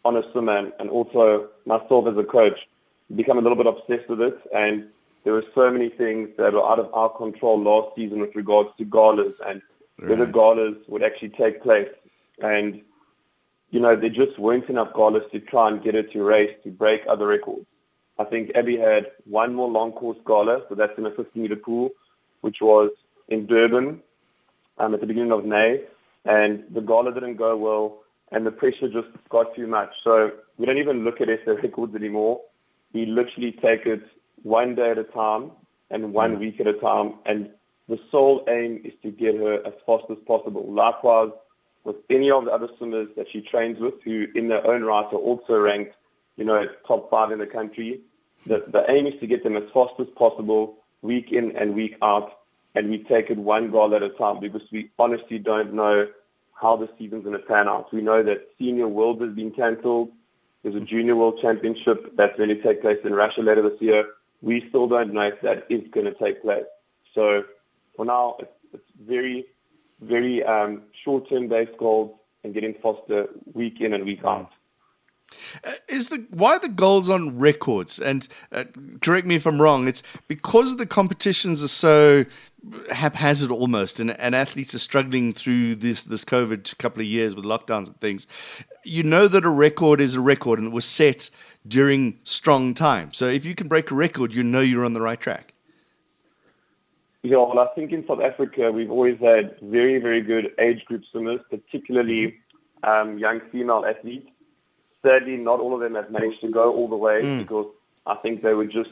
on 0.03 0.17
a 0.17 0.31
swimmer, 0.31 0.71
and, 0.79 0.89
also 0.89 1.49
myself 1.65 2.07
as 2.07 2.17
a 2.17 2.23
coach, 2.23 2.57
you 3.09 3.15
become 3.15 3.37
a 3.37 3.41
little 3.41 3.57
bit 3.57 3.67
obsessed 3.67 4.09
with 4.09 4.21
it. 4.21 4.37
And 4.53 4.87
there 5.23 5.33
were 5.33 5.45
so 5.53 5.71
many 5.71 5.89
things 5.89 6.29
that 6.37 6.53
were 6.53 6.65
out 6.65 6.79
of 6.79 6.93
our 6.93 7.09
control 7.09 7.61
last 7.61 7.95
season 7.95 8.19
with 8.19 8.35
regards 8.35 8.69
to 8.77 8.85
galas 8.85 9.33
and 9.45 9.61
whether 9.99 10.25
Right. 10.25 10.33
galas 10.33 10.75
would 10.87 11.03
actually 11.03 11.29
take 11.29 11.63
place. 11.63 11.89
And, 12.39 12.81
you 13.71 13.79
know, 13.79 13.95
there 13.95 14.09
just 14.09 14.37
weren't 14.37 14.69
enough 14.69 14.93
galas 14.93 15.23
to 15.31 15.39
try 15.39 15.69
and 15.69 15.81
get 15.81 15.95
her 15.95 16.03
to 16.03 16.23
race 16.23 16.55
to 16.63 16.69
break 16.69 17.01
other 17.07 17.27
records. 17.27 17.65
I 18.17 18.23
think 18.23 18.51
Abby 18.55 18.77
had 18.77 19.11
one 19.25 19.53
more 19.53 19.69
long 19.69 19.91
course 19.91 20.17
gala, 20.25 20.61
so 20.69 20.75
that's 20.75 20.97
in 20.97 21.05
a 21.05 21.11
50 21.11 21.39
meter 21.39 21.55
pool, 21.55 21.91
which 22.41 22.57
was 22.61 22.91
in 23.27 23.45
Durban 23.45 24.01
um, 24.77 24.93
at 24.93 25.01
the 25.01 25.07
beginning 25.07 25.31
of 25.31 25.45
May. 25.45 25.81
And 26.23 26.63
the 26.73 26.81
gala 26.81 27.13
didn't 27.13 27.35
go 27.35 27.55
well, 27.57 27.99
and 28.31 28.45
the 28.45 28.51
pressure 28.51 28.87
just 28.87 29.09
got 29.29 29.55
too 29.55 29.67
much. 29.67 29.91
So 30.03 30.31
we 30.57 30.65
don't 30.65 30.77
even 30.77 31.03
look 31.03 31.21
at 31.21 31.27
SA 31.45 31.51
records 31.51 31.95
anymore. 31.95 32.41
We 32.93 33.05
literally 33.05 33.51
take 33.51 33.85
it 33.85 34.01
one 34.43 34.75
day 34.75 34.91
at 34.91 34.97
a 34.97 35.03
time 35.03 35.51
and 35.91 36.13
one 36.13 36.39
week 36.39 36.59
at 36.59 36.67
a 36.67 36.73
time. 36.73 37.15
And 37.25 37.49
the 37.87 37.99
sole 38.09 38.43
aim 38.47 38.81
is 38.83 38.93
to 39.03 39.11
get 39.11 39.35
her 39.35 39.65
as 39.65 39.73
fast 39.85 40.05
as 40.09 40.17
possible. 40.25 40.65
Likewise, 40.71 41.31
with 41.83 41.97
any 42.09 42.31
of 42.31 42.45
the 42.45 42.51
other 42.51 42.69
swimmers 42.77 43.09
that 43.15 43.27
she 43.31 43.41
trains 43.41 43.79
with, 43.79 44.01
who 44.03 44.27
in 44.33 44.47
their 44.47 44.65
own 44.65 44.83
right 44.83 45.05
are 45.05 45.17
also 45.17 45.59
ranked, 45.59 45.93
you 46.37 46.45
know, 46.45 46.65
top 46.87 47.09
five 47.09 47.31
in 47.31 47.39
the 47.39 47.45
country. 47.45 48.01
The, 48.45 48.63
the 48.67 48.85
aim 48.89 49.07
is 49.07 49.19
to 49.19 49.27
get 49.27 49.43
them 49.43 49.55
as 49.55 49.63
fast 49.73 49.93
as 49.99 50.07
possible, 50.15 50.77
week 51.01 51.31
in 51.31 51.55
and 51.55 51.75
week 51.75 51.95
out, 52.01 52.39
and 52.75 52.89
we 52.89 53.03
take 53.03 53.29
it 53.29 53.37
one 53.37 53.71
goal 53.71 53.95
at 53.95 54.03
a 54.03 54.09
time 54.09 54.39
because 54.39 54.61
we 54.71 54.91
honestly 54.99 55.39
don't 55.39 55.73
know 55.73 56.07
how 56.53 56.75
the 56.75 56.89
season's 56.97 57.23
going 57.23 57.37
to 57.37 57.45
pan 57.45 57.67
out. 57.67 57.93
We 57.93 58.01
know 58.01 58.23
that 58.23 58.47
Senior 58.57 58.87
World 58.87 59.21
has 59.21 59.33
been 59.33 59.51
cancelled. 59.51 60.11
There's 60.63 60.75
a 60.75 60.79
Junior 60.79 61.15
World 61.15 61.39
Championship 61.41 62.15
that's 62.15 62.35
going 62.37 62.49
to 62.49 62.61
take 62.61 62.81
place 62.81 62.97
in 63.03 63.13
Russia 63.13 63.41
later 63.41 63.61
this 63.69 63.79
year. 63.81 64.05
We 64.41 64.65
still 64.69 64.87
don't 64.87 65.13
know 65.13 65.21
if 65.21 65.41
that 65.41 65.65
is 65.69 65.81
going 65.91 66.05
to 66.05 66.13
take 66.13 66.41
place. 66.41 66.65
So 67.13 67.43
for 67.95 68.05
now, 68.05 68.37
it's, 68.39 68.51
it's 68.73 68.83
very, 69.07 69.45
very 70.01 70.43
um, 70.43 70.83
short-term 71.03 71.47
based 71.49 71.77
goals 71.77 72.17
and 72.43 72.53
getting 72.53 72.73
faster 72.81 73.27
week 73.53 73.81
in 73.81 73.93
and 73.93 74.05
week 74.05 74.23
out. 74.23 74.49
Uh, 75.63 75.71
is 75.87 76.09
the 76.09 76.25
why 76.29 76.57
the 76.57 76.69
goals 76.69 77.09
on 77.09 77.37
records? 77.37 77.99
And 77.99 78.27
uh, 78.51 78.65
correct 79.01 79.27
me 79.27 79.35
if 79.35 79.45
I'm 79.45 79.61
wrong. 79.61 79.87
It's 79.87 80.03
because 80.27 80.77
the 80.77 80.85
competitions 80.85 81.63
are 81.63 81.67
so 81.67 82.25
haphazard 82.91 83.51
almost, 83.51 83.99
and, 83.99 84.19
and 84.19 84.35
athletes 84.35 84.73
are 84.73 84.79
struggling 84.79 85.33
through 85.33 85.75
this 85.75 86.03
this 86.03 86.23
COVID 86.23 86.77
couple 86.77 87.01
of 87.01 87.07
years 87.07 87.35
with 87.35 87.45
lockdowns 87.45 87.87
and 87.87 87.99
things. 87.99 88.27
You 88.83 89.03
know 89.03 89.27
that 89.27 89.45
a 89.45 89.49
record 89.49 90.01
is 90.01 90.15
a 90.15 90.21
record, 90.21 90.59
and 90.59 90.69
it 90.69 90.73
was 90.73 90.85
set 90.85 91.29
during 91.67 92.19
strong 92.23 92.73
time. 92.73 93.11
So 93.13 93.27
if 93.27 93.45
you 93.45 93.55
can 93.55 93.67
break 93.67 93.91
a 93.91 93.95
record, 93.95 94.33
you 94.33 94.43
know 94.43 94.61
you're 94.61 94.85
on 94.85 94.93
the 94.93 95.01
right 95.01 95.19
track. 95.19 95.53
Yeah, 97.23 97.37
well, 97.37 97.57
I 97.57 97.73
think 97.73 97.91
in 97.91 98.05
South 98.05 98.21
Africa 98.21 98.71
we've 98.71 98.91
always 98.91 99.19
had 99.19 99.55
very, 99.61 99.97
very 99.97 100.21
good 100.21 100.51
age 100.59 100.85
group 100.85 101.03
swimmers, 101.11 101.41
particularly 101.49 102.37
um, 102.83 103.17
young 103.17 103.41
female 103.51 103.83
athletes. 103.83 104.29
Sadly, 105.05 105.37
not 105.37 105.59
all 105.59 105.75
of 105.75 105.81
them 105.81 105.93
have 105.93 106.09
managed 106.09 106.41
to 106.41 106.49
go 106.49 106.73
all 106.73 106.87
the 106.87 106.95
way 106.95 107.21
mm. 107.21 107.37
because 107.39 107.67
I 108.07 108.15
think 108.15 108.41
they 108.41 108.55
were 108.55 108.65
just, 108.65 108.89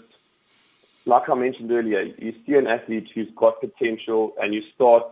like 1.08 1.28
I 1.28 1.34
mentioned 1.34 1.72
earlier, 1.72 2.02
you 2.02 2.36
see 2.46 2.54
an 2.54 2.68
athlete 2.68 3.10
who's 3.16 3.30
got 3.36 3.60
potential 3.60 4.34
and 4.40 4.54
you 4.54 4.62
start 4.76 5.06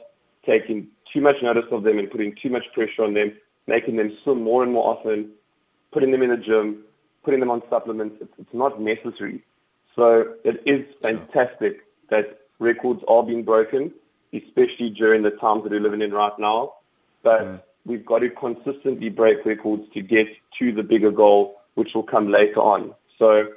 taking 0.46 0.88
too 1.12 1.22
much 1.22 1.41
notice 1.41 1.65
of 1.72 1.81
them 1.81 1.98
and 1.98 2.10
putting 2.12 2.36
too 2.36 2.50
much 2.50 2.65
pressure 2.74 3.03
on 3.03 3.15
them, 3.15 3.34
making 3.65 3.96
them 3.96 4.15
swim 4.24 4.43
more 4.43 4.62
and 4.62 4.72
more 4.72 4.96
often, 4.96 5.31
putting 5.91 6.12
them 6.12 6.22
in 6.22 6.29
the 6.29 6.38
gym, 6.38 6.84
putting 7.24 7.39
them 7.39 7.50
on 7.50 7.63
supplements. 7.67 8.17
It's, 8.22 8.34
it's 8.38 8.53
not 8.53 8.79
necessary. 8.79 9.43
So 9.96 10.36
it 10.43 10.62
is 10.67 10.86
fantastic 11.01 11.84
that 12.10 12.41
records 12.60 13.03
are 13.08 13.24
being 13.24 13.43
broken, 13.43 13.91
especially 14.34 14.91
during 14.91 15.24
the 15.24 15.31
times 15.31 15.63
that 15.63 15.72
we're 15.72 15.81
living 15.81 16.01
in 16.01 16.12
right 16.12 16.38
now. 16.38 16.74
But 17.24 17.41
yeah. 17.41 17.58
We've 17.86 18.06
got 18.06 18.20
to 18.20 18.30
consistently 18.30 19.10
break 19.10 19.46
records 19.46 19.84
to 19.94 20.02
get 20.02 20.28
to 20.60 20.72
the 20.72 20.84
bigger 20.84 21.12
goal, 21.12 21.62
which 21.76 21.94
will 21.94 22.04
come 22.04 22.30
later 22.30 22.60
on. 22.60 22.94
So, 23.18 23.48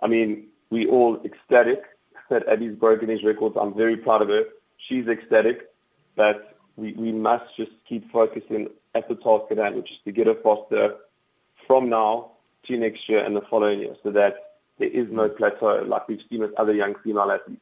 I 0.00 0.06
mean, 0.06 0.46
we 0.70 0.86
all 0.86 1.20
ecstatic 1.24 1.82
that 2.30 2.48
Abby's 2.48 2.76
broken 2.76 3.08
his 3.08 3.24
records. 3.24 3.56
I'm 3.60 3.74
very 3.74 3.96
proud 3.96 4.22
of 4.22 4.28
her. 4.28 4.44
She's 4.88 5.06
ecstatic, 5.06 5.70
but 6.14 6.56
we, 6.76 6.92
we 6.92 7.12
must 7.12 7.44
just 7.56 7.72
keep 7.88 8.10
focusing 8.12 8.68
at 8.94 9.08
the 9.08 9.14
task 9.16 9.50
at 9.50 9.58
hand, 9.58 9.76
which 9.76 9.90
is 9.90 9.98
to 10.04 10.12
get 10.12 10.26
her 10.26 10.34
faster 10.34 10.96
from 11.66 11.88
now 11.88 12.32
to 12.66 12.76
next 12.76 13.08
year 13.08 13.24
and 13.24 13.34
the 13.36 13.40
following 13.42 13.80
year 13.80 13.96
so 14.02 14.10
that 14.10 14.56
there 14.78 14.88
is 14.88 15.08
no 15.10 15.28
plateau 15.28 15.84
like 15.86 16.08
we've 16.08 16.20
seen 16.30 16.40
with 16.40 16.54
other 16.54 16.72
young 16.72 16.94
female 17.02 17.30
athletes. 17.30 17.60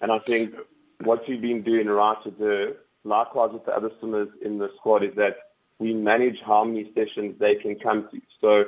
And 0.00 0.10
I 0.12 0.18
think 0.18 0.54
what 1.02 1.28
we've 1.28 1.40
been 1.40 1.62
doing 1.62 1.88
right 1.88 2.16
with 2.24 2.38
the 2.38 2.76
likewise 3.04 3.50
with 3.52 3.64
the 3.64 3.72
other 3.72 3.90
swimmers 3.98 4.28
in 4.42 4.58
the 4.58 4.70
squad 4.76 5.04
is 5.04 5.14
that 5.16 5.36
we 5.78 5.94
manage 5.94 6.38
how 6.44 6.64
many 6.64 6.90
sessions 6.94 7.36
they 7.38 7.54
can 7.54 7.76
come 7.76 8.08
to. 8.10 8.20
So, 8.40 8.64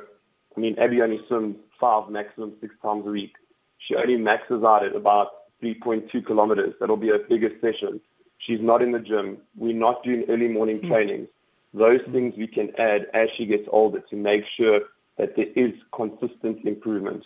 I 0.57 0.61
mean, 0.61 0.79
Abby 0.79 1.03
only 1.03 1.21
swims 1.27 1.57
five, 1.79 2.09
maximum 2.09 2.55
six 2.61 2.75
times 2.83 3.07
a 3.07 3.11
week. 3.11 3.35
She 3.79 3.95
only 3.95 4.17
maxes 4.17 4.63
out 4.63 4.85
at 4.85 4.95
about 4.95 5.29
3.2 5.63 6.25
kilometers. 6.25 6.75
That'll 6.79 6.97
be 6.97 7.09
her 7.09 7.19
biggest 7.19 7.61
session. 7.61 8.01
She's 8.39 8.61
not 8.61 8.83
in 8.83 8.93
the 8.93 8.99
gym. 8.99 9.39
We're 9.57 9.75
not 9.75 10.03
doing 10.03 10.25
early 10.29 10.49
morning 10.49 10.81
mm. 10.81 10.89
trainings. 10.89 11.29
Those 11.75 12.01
things 12.11 12.35
we 12.37 12.47
can 12.47 12.73
add 12.79 13.07
as 13.15 13.29
she 13.37 13.47
gets 13.47 13.69
older 13.71 14.01
to 14.01 14.17
make 14.17 14.45
sure 14.57 14.81
that 15.19 15.37
there 15.37 15.47
is 15.55 15.73
consistent 15.95 16.65
improvement. 16.65 17.25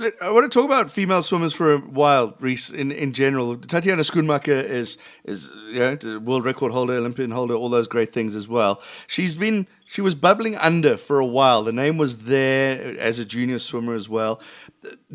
I 0.00 0.30
want 0.30 0.50
to 0.50 0.58
talk 0.58 0.64
about 0.64 0.90
female 0.90 1.22
swimmers 1.22 1.52
for 1.52 1.74
a 1.74 1.78
while, 1.78 2.34
Rhys. 2.40 2.72
In, 2.72 2.90
in 2.90 3.12
general, 3.12 3.56
Tatjana 3.56 4.00
Schoenmaker 4.00 4.62
is 4.62 4.96
is 5.24 5.52
you 5.70 5.80
know, 5.80 6.18
world 6.20 6.44
record 6.44 6.72
holder, 6.72 6.94
Olympian 6.94 7.30
holder, 7.30 7.54
all 7.54 7.68
those 7.68 7.86
great 7.86 8.12
things 8.12 8.34
as 8.34 8.48
well. 8.48 8.80
She's 9.06 9.36
been 9.36 9.66
she 9.86 10.00
was 10.00 10.14
bubbling 10.14 10.56
under 10.56 10.96
for 10.96 11.18
a 11.18 11.26
while. 11.26 11.62
The 11.62 11.72
name 11.72 11.98
was 11.98 12.24
there 12.24 12.98
as 12.98 13.18
a 13.18 13.24
junior 13.24 13.58
swimmer 13.58 13.94
as 13.94 14.08
well. 14.08 14.40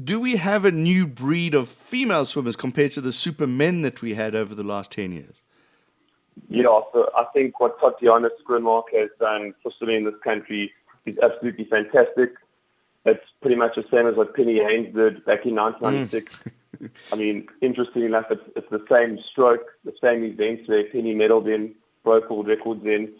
Do 0.04 0.20
we 0.20 0.36
have 0.36 0.66
a 0.66 0.72
new 0.72 1.08
breed 1.08 1.56
of 1.56 1.68
female 1.68 2.26
swimmers 2.26 2.56
compared 2.56 2.92
to 2.92 3.02
the 3.02 3.12
super 3.12 3.48
men 3.48 3.82
that 3.82 4.02
we 4.02 4.14
had 4.14 4.36
over 4.36 4.54
the 4.54 4.64
last 4.64 4.92
ten 4.92 5.12
years? 5.12 5.42
Yeah, 6.50 6.82
so 6.94 7.10
I 7.18 7.26
think 7.34 7.60
what 7.60 7.80
Tatjana 7.80 8.30
Schoenmaker 8.46 9.00
has 9.00 9.10
done 9.20 9.54
for 9.64 9.72
swimming 9.78 9.98
in 9.98 10.04
this 10.06 10.20
country 10.24 10.74
is 11.06 11.18
absolutely 11.20 11.66
fantastic. 11.66 12.34
It's 13.06 13.26
pretty 13.42 13.56
much 13.56 13.76
the 13.76 13.86
same 13.92 14.08
as 14.08 14.16
what 14.16 14.36
Penny 14.36 14.60
Heyns 14.60 14.94
did 14.94 15.24
back 15.26 15.46
in 15.46 15.56
1996. 15.56 16.40
Mm. 16.82 16.90
I 17.12 17.16
mean, 17.16 17.48
interestingly 17.62 18.08
enough, 18.08 18.26
it's, 18.30 18.44
it's 18.56 18.70
the 18.70 18.84
same 18.90 19.20
stroke, 19.32 19.68
the 19.86 19.94
same 20.02 20.24
events 20.24 20.68
where 20.68 20.84
Penny 20.86 21.16
medaled 21.16 21.48
in, 21.54 21.74
broke 22.04 22.30
all 22.30 22.44
records 22.44 22.86
in. 22.86 23.14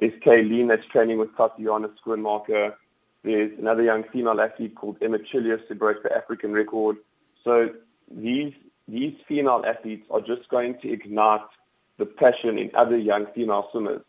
There's 0.00 0.12
Kaylene 0.20 0.68
that's 0.68 0.86
training 0.86 1.18
with 1.18 1.30
Tatjana 1.32 1.90
Schoenmaker. 2.04 2.74
There's 3.22 3.58
another 3.58 3.82
young 3.82 4.04
female 4.04 4.40
athlete 4.40 4.74
called 4.74 4.96
Emma 5.00 5.18
Chelius 5.18 5.60
who 5.68 5.74
broke 5.74 6.02
the 6.02 6.14
African 6.14 6.52
record. 6.52 6.96
So 7.44 7.70
these 8.10 8.52
these 8.86 9.14
female 9.26 9.62
athletes 9.66 10.06
are 10.10 10.20
just 10.20 10.48
going 10.48 10.78
to 10.80 10.90
ignite 10.90 11.42
the 11.98 12.06
passion 12.06 12.58
in 12.58 12.70
other 12.74 12.96
young 12.96 13.26
female 13.34 13.68
swimmers. 13.70 14.02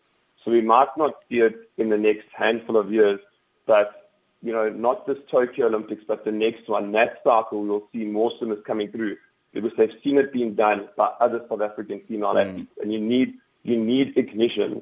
So 0.43 0.51
we 0.51 0.62
might 0.62 0.95
not 0.98 1.15
see 1.27 1.39
it 1.39 1.69
in 1.77 1.89
the 1.89 1.98
next 1.98 2.27
handful 2.33 2.77
of 2.77 2.91
years, 2.91 3.19
but 3.65 3.99
you 4.41 4.53
know, 4.53 4.69
not 4.69 5.05
this 5.05 5.17
Tokyo 5.29 5.67
Olympics, 5.67 6.03
but 6.08 6.24
the 6.24 6.31
next 6.31 6.67
one, 6.69 6.91
that 6.93 7.22
cycle, 7.24 7.63
we'll 7.63 7.88
see 7.91 8.05
more 8.05 8.31
swimmers 8.38 8.63
coming 8.65 8.91
through 8.91 9.17
because 9.53 9.72
they've 9.77 9.93
seen 10.03 10.17
it 10.17 10.31
being 10.31 10.53
done 10.53 10.88
by 10.96 11.08
other 11.19 11.43
South 11.50 11.62
African 11.62 12.01
female 12.08 12.34
mm. 12.34 12.46
athletes, 12.46 12.72
and 12.81 12.93
you 12.93 13.00
need 13.00 13.36
you 13.63 13.77
need 13.77 14.17
ignition 14.17 14.81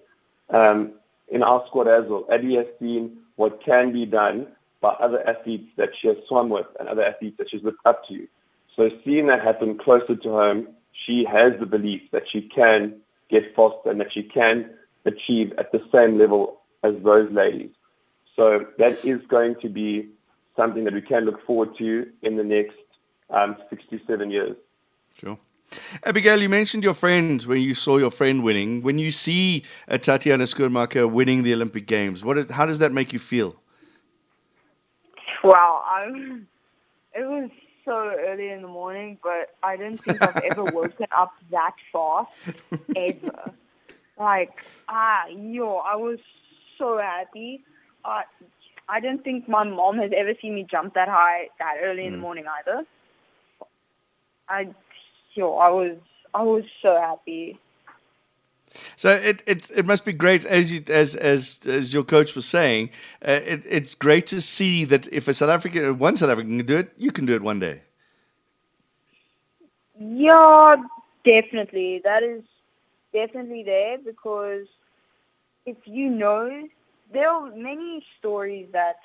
um, 0.49 0.91
in 1.29 1.41
our 1.41 1.65
squad 1.67 1.87
as 1.87 2.05
well. 2.07 2.25
Eddie 2.29 2.55
has 2.55 2.67
seen 2.79 3.17
what 3.35 3.63
can 3.63 3.91
be 3.91 4.05
done 4.05 4.47
by 4.81 4.89
other 4.89 5.27
athletes 5.27 5.69
that 5.77 5.89
she 5.99 6.07
has 6.07 6.17
swum 6.27 6.49
with 6.49 6.67
and 6.79 6.87
other 6.87 7.03
athletes 7.03 7.37
that 7.37 7.49
she's 7.49 7.63
looked 7.63 7.85
up 7.85 8.07
to. 8.07 8.27
So 8.75 8.91
seeing 9.03 9.27
that 9.27 9.41
happen 9.41 9.77
closer 9.77 10.15
to 10.15 10.29
home, 10.29 10.67
she 11.05 11.23
has 11.25 11.53
the 11.59 11.65
belief 11.65 12.01
that 12.11 12.29
she 12.29 12.41
can 12.41 13.01
get 13.29 13.55
faster 13.55 13.89
and 13.89 13.99
that 13.99 14.13
she 14.13 14.23
can 14.23 14.69
achieve 15.05 15.53
at 15.57 15.71
the 15.71 15.83
same 15.91 16.17
level 16.17 16.61
as 16.83 16.93
those 17.03 17.31
ladies. 17.31 17.71
So 18.37 18.65
that 18.77 19.03
is 19.03 19.19
going 19.27 19.55
to 19.61 19.67
be 19.67 20.07
something 20.55 20.85
that 20.85 20.93
we 20.93 21.01
can 21.01 21.25
look 21.25 21.45
forward 21.45 21.75
to 21.79 22.07
in 22.21 22.37
the 22.37 22.43
next 22.43 22.77
um, 23.29 23.57
67 23.69 24.31
years. 24.31 24.55
Sure. 25.19 25.37
Abigail, 26.05 26.41
you 26.41 26.47
mentioned 26.47 26.83
your 26.83 26.93
friend 26.93 27.43
when 27.43 27.61
you 27.61 27.73
saw 27.73 27.97
your 27.97 28.11
friend 28.11 28.43
winning. 28.43 28.81
When 28.83 28.99
you 28.99 29.11
see 29.11 29.63
a 29.87 29.99
Tatjana 29.99 30.43
Schoenmaker 30.43 31.11
winning 31.11 31.43
the 31.43 31.53
Olympic 31.53 31.87
Games, 31.87 32.23
what 32.23 32.37
is, 32.37 32.49
how 32.49 32.65
does 32.65 32.79
that 32.79 32.93
make 32.93 33.11
you 33.11 33.19
feel? 33.19 33.55
Well, 35.43 35.83
I'm, 35.89 36.47
it 37.13 37.27
was 37.27 37.49
so 37.83 38.13
early 38.27 38.49
in 38.49 38.61
the 38.61 38.67
morning, 38.67 39.17
but 39.21 39.55
I 39.63 39.75
didn't 39.75 40.03
think 40.03 40.21
I've 40.21 40.43
ever 40.51 40.63
woken 40.73 41.07
up 41.11 41.33
that 41.51 41.73
fast, 41.91 42.31
ever. 42.95 43.51
Like, 44.17 44.63
ah, 44.87 45.27
yo, 45.27 45.77
I 45.77 45.95
was 45.95 46.19
so 46.77 46.97
happy. 46.97 47.63
I 48.07 48.23
I 48.89 48.99
don't 48.99 49.23
think 49.23 49.47
my 49.47 49.63
mom 49.63 49.97
has 49.97 50.11
ever 50.15 50.33
seen 50.41 50.55
me 50.55 50.65
jump 50.69 50.93
that 50.93 51.09
high 51.09 51.49
that 51.59 51.75
early 51.81 52.03
mm. 52.03 52.07
in 52.07 52.11
the 52.13 52.17
hmm. 52.17 52.21
morning 52.23 52.45
either. 52.59 52.85
I, 54.49 54.69
yo, 55.33 55.55
I 55.55 55.69
was 55.69 55.97
I 56.33 56.43
was 56.43 56.63
so 56.81 56.95
happy. 56.95 57.59
So 58.95 59.09
it, 59.11 59.43
it 59.45 59.71
it 59.75 59.85
must 59.85 60.05
be 60.05 60.13
great 60.13 60.45
as 60.45 60.71
you 60.71 60.83
as 60.87 61.15
as 61.15 61.59
as 61.65 61.93
your 61.93 62.03
coach 62.03 62.35
was 62.35 62.45
saying. 62.45 62.91
Uh, 63.25 63.39
it, 63.45 63.63
it's 63.65 63.95
great 63.95 64.27
to 64.27 64.41
see 64.41 64.85
that 64.85 65.07
if 65.11 65.27
a 65.27 65.33
South 65.33 65.49
African 65.49 65.97
one 65.97 66.15
South 66.15 66.29
African 66.29 66.57
can 66.57 66.65
do 66.65 66.77
it, 66.77 66.93
you 66.97 67.11
can 67.11 67.25
do 67.25 67.35
it 67.35 67.41
one 67.41 67.59
day. 67.59 67.81
Yeah, 69.99 70.75
definitely. 71.25 72.01
That 72.03 72.23
is 72.23 72.43
definitely 73.13 73.63
there 73.63 73.97
because 73.97 74.67
if 75.65 75.77
you 75.85 76.09
know 76.09 76.67
there 77.11 77.29
are 77.29 77.51
many 77.55 78.05
stories 78.19 78.67
that 78.73 78.97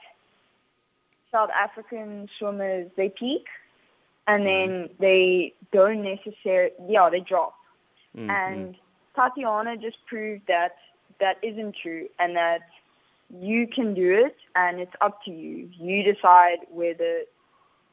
South 1.30 1.50
African 1.50 2.28
swimmers 2.38 2.90
they 2.96 3.08
peak 3.08 3.46
and 4.26 4.46
then 4.46 4.68
mm-hmm. 4.68 4.92
they 5.00 5.54
don't 5.72 6.02
necessarily 6.02 6.72
yeah 6.88 7.08
they 7.10 7.20
drop 7.20 7.54
mm-hmm. 8.16 8.30
and 8.30 8.76
Tatjana 9.16 9.80
just 9.80 9.98
proved 10.06 10.46
that 10.48 10.76
that 11.20 11.38
isn't 11.42 11.76
true 11.82 12.08
and 12.18 12.36
that 12.36 12.62
you 13.40 13.66
can 13.66 13.94
do 13.94 14.12
it 14.26 14.36
and 14.54 14.80
it's 14.80 14.94
up 15.00 15.22
to 15.24 15.30
you 15.30 15.68
you 15.78 16.02
decide 16.02 16.58
whether 16.70 17.22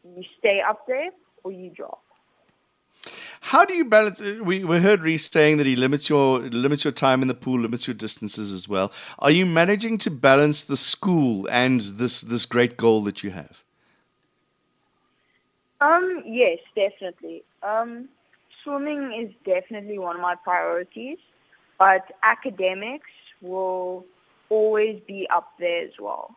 you 0.03 0.23
stay 0.37 0.61
up 0.61 0.85
there 0.87 1.09
or 1.43 1.51
you 1.51 1.69
drop 1.69 2.03
how 3.49 3.65
do 3.65 3.73
you 3.73 3.83
balance? 3.83 4.21
Uh, 4.21 4.37
we, 4.43 4.63
we 4.63 4.79
heard 4.79 5.01
Rhys 5.01 5.25
saying 5.25 5.57
that 5.57 5.65
he 5.65 5.75
limits 5.75 6.07
your 6.07 6.39
limits 6.39 6.83
your 6.83 6.91
time 6.91 7.23
in 7.23 7.27
the 7.27 7.33
pool, 7.33 7.59
limits 7.59 7.87
your 7.87 7.95
distances 7.95 8.51
as 8.51 8.69
well. 8.69 8.91
Are 9.17 9.31
you 9.31 9.47
managing 9.47 9.97
to 9.99 10.11
balance 10.11 10.65
the 10.65 10.77
school 10.77 11.47
and 11.49 11.81
this 11.81 12.21
this 12.21 12.45
great 12.45 12.77
goal 12.77 13.01
that 13.05 13.23
you 13.23 13.31
have? 13.31 13.63
Um, 15.81 16.21
yes, 16.27 16.59
definitely. 16.75 17.43
Um, 17.63 18.09
swimming 18.63 19.13
is 19.19 19.33
definitely 19.43 19.97
one 19.97 20.15
of 20.15 20.21
my 20.21 20.35
priorities, 20.35 21.17
but 21.79 22.03
academics 22.21 23.09
will 23.41 24.05
always 24.49 25.01
be 25.07 25.27
up 25.33 25.53
there 25.57 25.81
as 25.81 25.97
well. 25.99 26.35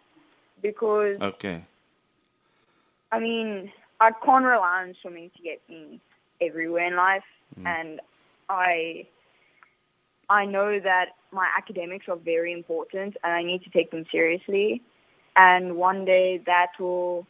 Because, 0.62 1.20
Okay. 1.20 1.62
I 3.10 3.18
mean, 3.18 3.70
I 4.00 4.12
can't 4.24 4.46
rely 4.46 4.84
on 4.84 4.94
swimming 5.02 5.30
to 5.36 5.42
get 5.42 5.60
me 5.68 6.00
everywhere 6.46 6.86
in 6.86 6.96
life. 6.96 7.24
Mm. 7.58 7.66
And 7.66 8.00
I, 8.48 9.06
I 10.28 10.44
know 10.44 10.80
that 10.80 11.10
my 11.32 11.48
academics 11.56 12.08
are 12.08 12.16
very 12.16 12.52
important 12.52 13.16
and 13.22 13.32
I 13.32 13.42
need 13.42 13.62
to 13.64 13.70
take 13.70 13.90
them 13.90 14.04
seriously. 14.10 14.82
And 15.36 15.76
one 15.76 16.04
day 16.04 16.42
that 16.46 16.72
will, 16.78 17.26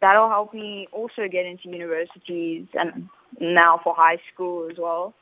that'll 0.00 0.28
help 0.28 0.52
me 0.52 0.88
also 0.92 1.28
get 1.28 1.46
into 1.46 1.68
universities 1.68 2.66
and 2.74 3.08
now 3.40 3.80
for 3.82 3.94
high 3.94 4.18
school 4.32 4.68
as 4.70 4.78
well. 4.78 5.14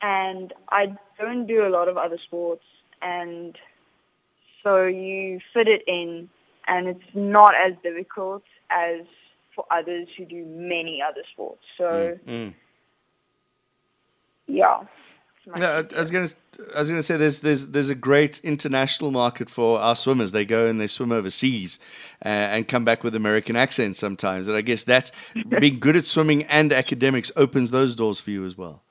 And 0.00 0.52
I 0.70 0.96
don't 1.18 1.46
do 1.46 1.66
a 1.66 1.70
lot 1.70 1.88
of 1.88 1.96
other 1.96 2.18
sports 2.18 2.64
and 3.02 3.56
so 4.62 4.84
you 4.84 5.40
fit 5.52 5.68
it 5.68 5.82
in 5.86 6.28
and 6.66 6.88
it's 6.88 7.14
not 7.14 7.54
as 7.54 7.72
difficult 7.82 8.42
as 8.70 9.00
for 9.58 9.64
others 9.72 10.06
who 10.16 10.24
do 10.24 10.44
many 10.46 11.02
other 11.02 11.22
sports. 11.32 11.62
So 11.76 12.16
Mm. 12.28 12.54
yeah. 14.46 14.82
Yeah, 15.56 15.82
I 15.90 15.96
I 15.96 16.00
was 16.00 16.10
gonna, 16.12 16.28
I 16.76 16.78
was 16.78 16.88
gonna 16.90 17.02
say 17.02 17.16
there's 17.16 17.40
there's 17.40 17.68
there's 17.68 17.90
a 17.90 17.96
great 17.96 18.40
international 18.44 19.10
market 19.10 19.50
for 19.50 19.80
our 19.80 19.96
swimmers. 19.96 20.30
They 20.30 20.44
go 20.44 20.68
and 20.68 20.80
they 20.80 20.86
swim 20.86 21.10
overseas, 21.10 21.80
uh, 22.24 22.28
and 22.28 22.68
come 22.68 22.84
back 22.84 23.02
with 23.02 23.16
American 23.16 23.56
accents 23.56 23.98
sometimes. 23.98 24.46
And 24.46 24.56
I 24.56 24.60
guess 24.60 24.84
that's 24.84 25.10
being 25.58 25.80
good 25.80 25.96
at 25.96 26.04
swimming 26.04 26.44
and 26.44 26.72
academics 26.72 27.32
opens 27.34 27.72
those 27.72 27.96
doors 27.96 28.20
for 28.20 28.30
you 28.30 28.44
as 28.44 28.56
well. 28.56 28.82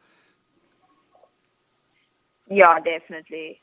Yeah, 2.50 2.80
definitely. 2.80 3.62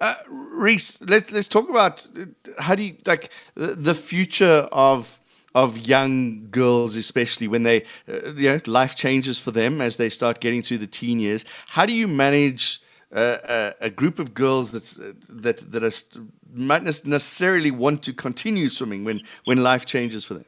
Uh, 0.00 0.14
Rhys, 0.28 1.00
let's 1.02 1.30
let's 1.32 1.48
talk 1.48 1.68
about 1.68 2.08
uh, 2.18 2.26
how 2.62 2.74
do 2.74 2.84
you 2.84 2.96
like 3.06 3.30
the, 3.54 3.74
the 3.74 3.94
future 3.94 4.68
of 4.72 5.18
of 5.64 5.86
young 5.86 6.48
girls, 6.50 6.96
especially 6.96 7.48
when 7.48 7.64
they, 7.64 7.82
uh, 8.08 8.32
you 8.34 8.48
know, 8.48 8.60
life 8.66 8.94
changes 8.94 9.40
for 9.40 9.50
them 9.50 9.80
as 9.80 9.96
they 9.96 10.08
start 10.08 10.40
getting 10.40 10.62
through 10.62 10.78
the 10.78 10.86
teen 10.86 11.18
years. 11.20 11.44
How 11.66 11.84
do 11.84 11.92
you 11.92 12.06
manage 12.06 12.80
uh, 13.12 13.38
a, 13.48 13.86
a 13.86 13.90
group 13.90 14.18
of 14.18 14.34
girls 14.34 14.70
that's 14.70 15.00
uh, 15.00 15.12
that 15.28 15.58
that 15.72 15.82
are, 15.82 16.20
might 16.52 16.84
not 16.84 17.04
necessarily 17.04 17.70
want 17.70 18.02
to 18.04 18.12
continue 18.12 18.68
swimming 18.68 19.04
when 19.04 19.20
when 19.46 19.62
life 19.62 19.84
changes 19.84 20.24
for 20.24 20.34
them? 20.34 20.44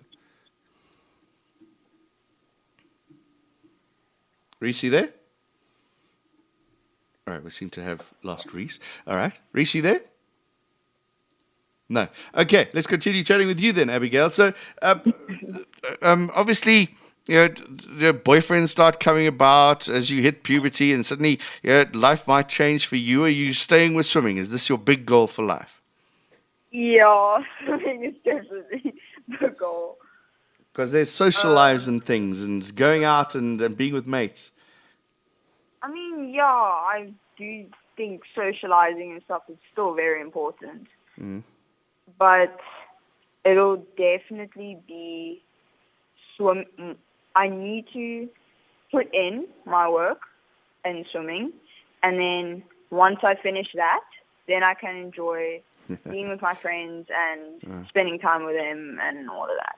Rhys, 4.60 4.82
there? 4.82 5.10
All 7.26 7.34
right, 7.34 7.42
we 7.42 7.50
seem 7.50 7.70
to 7.70 7.82
have 7.82 8.12
lost 8.22 8.52
Rhys. 8.52 8.78
All 9.06 9.16
right, 9.16 9.36
Rhys, 9.54 9.72
there? 9.72 10.02
No. 11.90 12.06
Okay, 12.36 12.68
let's 12.72 12.86
continue 12.86 13.24
chatting 13.24 13.48
with 13.48 13.60
you 13.60 13.72
then, 13.72 13.90
Abigail. 13.90 14.30
So, 14.30 14.54
um, 14.80 15.12
um, 16.00 16.30
obviously, 16.36 16.94
you 17.26 17.34
know, 17.34 17.54
your 17.98 18.14
boyfriends 18.14 18.68
start 18.68 19.00
coming 19.00 19.26
about 19.26 19.88
as 19.88 20.08
you 20.08 20.22
hit 20.22 20.44
puberty, 20.44 20.92
and 20.92 21.04
suddenly, 21.04 21.40
you 21.64 21.70
know, 21.70 21.84
life 21.92 22.28
might 22.28 22.48
change 22.48 22.86
for 22.86 22.94
you. 22.94 23.24
Are 23.24 23.28
you 23.28 23.52
staying 23.52 23.94
with 23.94 24.06
swimming? 24.06 24.36
Is 24.36 24.50
this 24.50 24.68
your 24.68 24.78
big 24.78 25.04
goal 25.04 25.26
for 25.26 25.44
life? 25.44 25.82
Yeah, 26.70 27.38
swimming 27.64 28.04
is 28.04 28.14
definitely 28.24 28.94
the 29.40 29.48
goal. 29.48 29.98
Because 30.72 30.92
there's 30.92 31.10
social 31.10 31.52
lives 31.52 31.88
and 31.88 32.02
things, 32.04 32.44
and 32.44 32.74
going 32.76 33.02
out 33.02 33.34
and, 33.34 33.60
and 33.60 33.76
being 33.76 33.92
with 33.92 34.06
mates. 34.06 34.52
I 35.82 35.90
mean, 35.90 36.32
yeah, 36.32 36.44
I 36.44 37.10
do 37.36 37.66
think 37.96 38.22
socializing 38.32 39.10
and 39.10 39.22
stuff 39.24 39.42
is 39.48 39.56
still 39.72 39.94
very 39.94 40.20
important. 40.20 40.86
Mm. 41.20 41.42
But 42.20 42.60
it'll 43.44 43.84
definitely 43.96 44.78
be 44.86 45.42
swim. 46.36 46.64
I 47.34 47.48
need 47.48 47.86
to 47.94 48.28
put 48.92 49.12
in 49.12 49.46
my 49.64 49.88
work 49.88 50.20
in 50.84 51.04
swimming, 51.10 51.52
and 52.02 52.20
then 52.20 52.62
once 52.90 53.20
I 53.22 53.36
finish 53.36 53.68
that, 53.74 54.04
then 54.46 54.62
I 54.62 54.74
can 54.74 54.96
enjoy 54.96 55.62
being 56.10 56.28
with 56.28 56.42
my 56.42 56.54
friends 56.54 57.08
and 57.10 57.86
spending 57.88 58.18
time 58.18 58.44
with 58.44 58.56
them 58.56 58.98
and 59.00 59.30
all 59.30 59.44
of 59.44 59.56
that. 59.64 59.76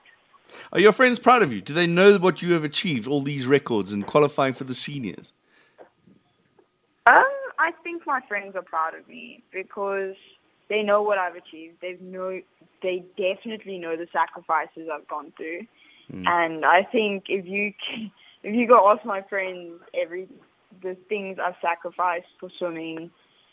Are 0.72 0.80
your 0.80 0.92
friends 0.92 1.18
proud 1.18 1.42
of 1.42 1.52
you? 1.52 1.60
Do 1.60 1.72
they 1.72 1.86
know 1.86 2.18
what 2.18 2.42
you 2.42 2.52
have 2.54 2.64
achieved, 2.64 3.06
all 3.06 3.22
these 3.22 3.46
records 3.46 3.92
and 3.92 4.04
qualifying 4.06 4.52
for 4.52 4.64
the 4.64 4.74
seniors? 4.74 5.32
Um, 7.06 7.24
I 7.58 7.72
think 7.84 8.06
my 8.06 8.20
friends 8.28 8.56
are 8.56 8.62
proud 8.62 8.94
of 8.94 9.06
me 9.08 9.42
because 9.52 10.16
they 10.72 10.82
know 10.82 11.02
what 11.02 11.18
I've 11.18 11.36
achieved. 11.36 11.76
They 11.82 11.98
know 12.00 12.40
they 12.82 13.04
definitely 13.18 13.78
know 13.78 13.94
the 13.94 14.08
sacrifices 14.10 14.88
I've 14.90 15.06
gone 15.06 15.30
through, 15.36 15.66
and 16.26 16.64
I 16.64 16.82
think 16.82 17.24
if 17.28 17.46
you 17.46 17.74
if 18.42 18.54
you 18.54 18.66
go 18.66 18.90
ask 18.90 19.04
my 19.04 19.20
friends 19.20 19.82
every 19.92 20.28
the 20.80 20.96
things 21.10 21.38
I've 21.38 21.56
sacrificed 21.60 22.28
for 22.40 22.48
swimming 22.58 23.10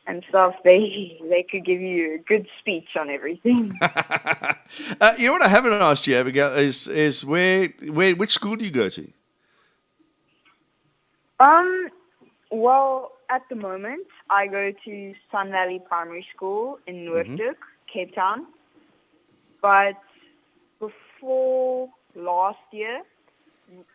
and 0.07 0.23
stuff, 0.29 0.55
they 0.63 1.19
they 1.29 1.43
could 1.43 1.65
give 1.65 1.81
you 1.81 2.15
a 2.15 2.17
good 2.19 2.47
speech 2.57 2.95
on 2.97 3.09
everything. 3.09 3.77
uh, 3.81 5.13
you 5.17 5.27
know 5.27 5.33
what 5.33 5.43
I 5.43 5.49
haven't 5.49 5.73
asked 5.73 6.07
you, 6.07 6.15
Abigail, 6.15 6.53
is 6.53 6.87
is 6.87 7.25
where 7.25 7.67
where 7.89 8.15
which 8.15 8.31
school 8.31 8.55
do 8.55 8.63
you 8.63 8.71
go 8.71 8.87
to? 8.87 9.11
Um, 11.41 11.89
well, 12.49 13.11
at 13.29 13.43
the 13.49 13.55
moment, 13.55 14.07
I 14.29 14.47
go 14.47 14.71
to 14.85 15.13
Sun 15.31 15.51
Valley 15.51 15.79
Primary 15.87 16.25
School 16.35 16.79
in 16.87 17.05
Noordhoek, 17.05 17.55
Cape 17.91 18.13
Town. 18.15 18.47
But 19.61 19.95
before 20.79 21.89
last 22.15 22.57
year, 22.71 23.01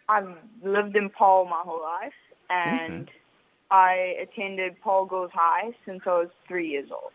I've 0.08 0.36
lived 0.62 0.96
in 0.96 1.10
Paarl 1.10 1.46
my 1.46 1.62
whole 1.64 1.82
life, 1.82 2.12
and 2.50 3.10
I 3.70 4.16
attended 4.22 4.80
Paarl 4.80 5.06
Girls 5.06 5.30
High 5.34 5.72
since 5.84 6.02
I 6.06 6.10
was 6.10 6.28
three 6.46 6.68
years 6.68 6.90
old. 6.92 7.12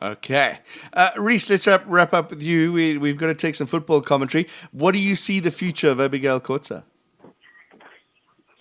Okay, 0.00 0.58
uh, 0.92 1.10
Rhys, 1.16 1.48
let's 1.50 1.66
wrap, 1.66 1.82
wrap 1.86 2.12
up 2.12 2.30
with 2.30 2.42
you. 2.42 2.72
We, 2.72 2.98
we've 2.98 3.16
got 3.16 3.28
to 3.28 3.34
take 3.34 3.54
some 3.54 3.66
football 3.66 4.00
commentary. 4.00 4.46
What 4.70 4.92
do 4.92 4.98
you 4.98 5.16
see 5.16 5.40
the 5.40 5.50
future 5.50 5.90
of 5.90 6.00
Abigail 6.00 6.40
Kotze? 6.40 6.84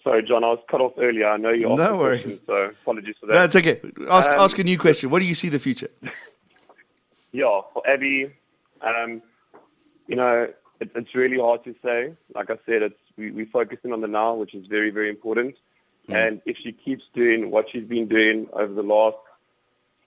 Sorry, 0.08 0.24
John, 0.24 0.44
I 0.46 0.48
was 0.48 0.60
cut 0.72 0.80
off 0.80 0.94
earlier. 0.98 1.28
I 1.28 1.36
know 1.36 1.50
you 1.50 1.70
asked 1.70 1.80
No 1.80 1.98
worries. 1.98 2.22
question, 2.24 2.42
so 2.46 2.66
apologies 2.82 3.16
for 3.20 3.26
that. 3.26 3.34
That's 3.34 3.56
okay. 3.58 3.82
Ask 4.10 4.32
Um, 4.32 4.40
ask 4.40 4.58
a 4.58 4.64
new 4.64 4.78
question. 4.78 5.10
What 5.10 5.20
do 5.20 5.26
you 5.26 5.36
see 5.36 5.50
the 5.50 5.60
future? 5.60 5.90
Yeah, 7.34 7.60
for 7.74 7.88
Abby, 7.88 8.32
um, 8.82 9.22
you 10.08 10.16
know, 10.16 10.48
it, 10.80 10.90
it's 10.96 11.14
really 11.14 11.38
hard 11.38 11.64
to 11.66 11.76
say. 11.84 12.14
Like 12.34 12.50
I 12.50 12.56
said, 12.66 12.82
it's 12.84 12.96
we, 13.18 13.32
we're 13.32 13.46
focusing 13.48 13.92
on 13.92 14.00
the 14.00 14.08
now, 14.08 14.34
which 14.34 14.56
is 14.56 14.66
very, 14.66 14.90
very 14.92 15.10
important. 15.10 15.56
And 16.08 16.42
if 16.46 16.56
she 16.64 16.72
keeps 16.72 17.04
doing 17.14 17.52
what 17.52 17.66
she's 17.70 17.84
been 17.84 18.08
doing 18.08 18.48
over 18.54 18.74
the 18.74 18.82
last 18.82 19.18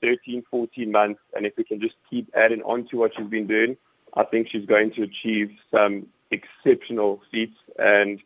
13, 0.01 0.43
14 0.51 0.91
months, 0.91 1.21
and 1.37 1.45
if 1.45 1.53
we 1.59 1.63
can 1.63 1.79
just 1.79 1.95
keep 2.09 2.27
adding 2.35 2.63
on 2.63 2.89
to 2.89 2.97
what 2.97 3.13
she's 3.15 3.29
been 3.29 3.47
doing, 3.47 3.77
I 4.15 4.25
think 4.25 4.49
she's 4.51 4.65
going 4.65 4.91
to 4.93 5.03
achieve 5.03 5.51
some 5.71 6.07
exceptional 6.31 7.21
feats 7.31 7.59
and 7.79 8.19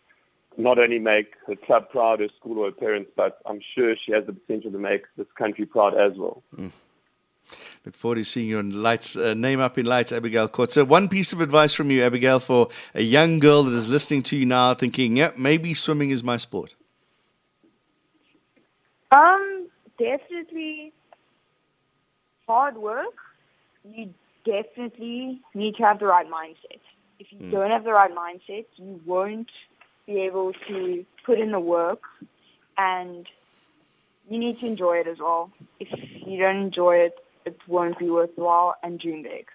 not 0.56 0.78
only 0.78 0.98
make 0.98 1.34
her 1.46 1.56
club 1.56 1.90
proud, 1.90 2.20
her 2.20 2.28
school 2.38 2.58
or 2.58 2.66
her 2.66 2.72
parents, 2.72 3.10
but 3.16 3.38
I'm 3.46 3.60
sure 3.74 3.94
she 3.96 4.12
has 4.12 4.24
the 4.26 4.32
potential 4.32 4.70
to 4.70 4.78
make 4.78 5.02
this 5.16 5.26
country 5.36 5.66
proud 5.66 5.94
as 5.94 6.16
well. 6.16 6.42
Look 7.84 7.94
forward 7.94 8.16
to 8.16 8.24
seeing 8.24 8.48
you 8.48 8.58
on 8.58 8.82
lights. 8.82 9.16
Uh, 9.16 9.34
name 9.34 9.60
up 9.60 9.76
in 9.76 9.86
lights, 9.86 10.12
Abigail 10.12 10.48
Kotze. 10.48 10.86
One 10.86 11.08
piece 11.08 11.32
of 11.32 11.40
advice 11.40 11.74
from 11.74 11.90
you, 11.90 12.02
Abigail, 12.02 12.40
for 12.40 12.68
a 12.94 13.02
young 13.02 13.38
girl 13.38 13.62
that 13.64 13.74
is 13.74 13.88
listening 13.88 14.22
to 14.24 14.36
you 14.36 14.46
now, 14.46 14.74
thinking, 14.74 15.16
"Yep, 15.16 15.36
maybe 15.36 15.74
swimming 15.74 16.10
is 16.10 16.24
my 16.24 16.38
sport." 16.38 16.74
Um, 19.10 19.68
definitely 19.98 20.92
hard 22.46 22.76
work. 22.76 23.14
You 23.84 24.14
definitely 24.44 25.40
need 25.52 25.76
to 25.76 25.82
have 25.82 25.98
the 25.98 26.06
right 26.06 26.28
mindset. 26.28 26.80
If 27.18 27.30
you 27.30 27.50
don't 27.50 27.70
have 27.70 27.84
the 27.84 27.92
right 27.92 28.14
mindset, 28.14 28.66
you 28.76 29.00
won't 29.04 29.50
be 30.06 30.20
able 30.20 30.52
to 30.68 31.04
put 31.24 31.38
in 31.38 31.52
the 31.52 31.60
work 31.60 32.02
and 32.76 33.26
you 34.28 34.38
need 34.38 34.58
to 34.60 34.66
enjoy 34.66 34.98
it 34.98 35.06
as 35.06 35.18
well. 35.18 35.50
If 35.80 35.88
you 36.26 36.38
don't 36.38 36.56
enjoy 36.56 36.96
it, 36.96 37.14
it 37.44 37.58
won't 37.66 37.98
be 37.98 38.08
worthwhile 38.08 38.76
and 38.82 38.98
dream 38.98 39.22
big. 39.22 39.46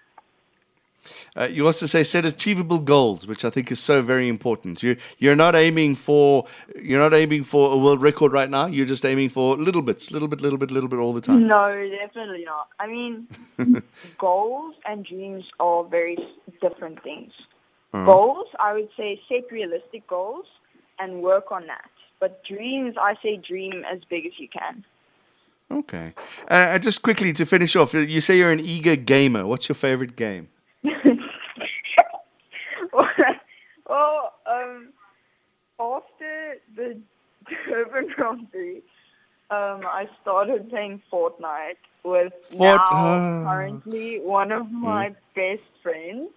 Uh, 1.36 1.44
you 1.44 1.64
also 1.64 1.86
say 1.86 2.02
set 2.02 2.24
achievable 2.24 2.78
goals, 2.78 3.26
which 3.26 3.44
I 3.44 3.50
think 3.50 3.72
is 3.72 3.80
so 3.80 4.02
very 4.02 4.28
important. 4.28 4.82
You 4.82 4.96
you're 5.18 5.36
not 5.36 5.54
aiming 5.54 5.94
for 5.94 6.46
you're 6.76 7.00
not 7.00 7.14
aiming 7.14 7.44
for 7.44 7.72
a 7.72 7.76
world 7.76 8.02
record 8.02 8.32
right 8.32 8.50
now. 8.50 8.66
You're 8.66 8.86
just 8.86 9.06
aiming 9.06 9.30
for 9.30 9.56
little 9.56 9.82
bits, 9.82 10.10
little 10.10 10.28
bit, 10.28 10.40
little 10.40 10.58
bit, 10.58 10.70
little 10.70 10.88
bit 10.88 10.98
all 10.98 11.14
the 11.14 11.20
time. 11.20 11.46
No, 11.46 11.88
definitely 11.88 12.44
not. 12.44 12.68
I 12.78 12.86
mean, 12.86 13.28
goals 14.18 14.74
and 14.84 15.04
dreams 15.04 15.44
are 15.58 15.84
very 15.84 16.18
different 16.60 17.02
things. 17.02 17.32
Goals, 17.92 18.46
I 18.58 18.72
would 18.72 18.88
say 18.96 19.20
set 19.28 19.50
realistic 19.50 20.06
goals 20.06 20.46
and 20.98 21.22
work 21.22 21.50
on 21.50 21.66
that. 21.66 21.90
But 22.20 22.44
dreams, 22.44 22.94
I 23.00 23.16
say 23.22 23.36
dream 23.36 23.84
as 23.90 24.00
big 24.08 24.26
as 24.26 24.32
you 24.38 24.48
can. 24.48 24.84
Okay. 25.72 26.12
Uh, 26.48 26.78
just 26.78 27.02
quickly 27.02 27.32
to 27.32 27.46
finish 27.46 27.74
off, 27.76 27.94
you 27.94 28.20
say 28.20 28.36
you're 28.38 28.50
an 28.52 28.60
eager 28.60 28.96
gamer. 28.96 29.46
What's 29.46 29.68
your 29.68 29.76
favorite 29.76 30.16
game? 30.16 30.48
well, 32.92 34.32
um, 34.46 34.88
after 35.78 36.56
the 36.76 36.98
Durban 37.68 38.08
Grand 38.14 38.50
Prix, 38.50 38.78
um, 39.50 39.82
I 39.84 40.08
started 40.22 40.68
playing 40.70 41.02
Fortnite 41.12 41.76
with 42.04 42.32
Fort- 42.50 42.60
now 42.60 42.84
uh, 42.90 43.44
currently 43.48 44.20
one 44.20 44.52
of 44.52 44.66
Hmm. 44.66 44.80
my 44.82 45.14
best 45.34 45.62
friends. 45.82 46.30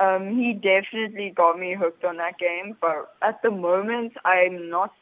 Um, 0.00 0.36
he 0.36 0.52
definitely 0.52 1.30
got 1.30 1.58
me 1.58 1.74
hooked 1.74 2.04
on 2.04 2.16
that 2.16 2.38
game, 2.38 2.76
but 2.80 3.14
at 3.22 3.40
the 3.42 3.50
moment 3.50 4.14
I'm 4.24 4.68
not 4.68 4.92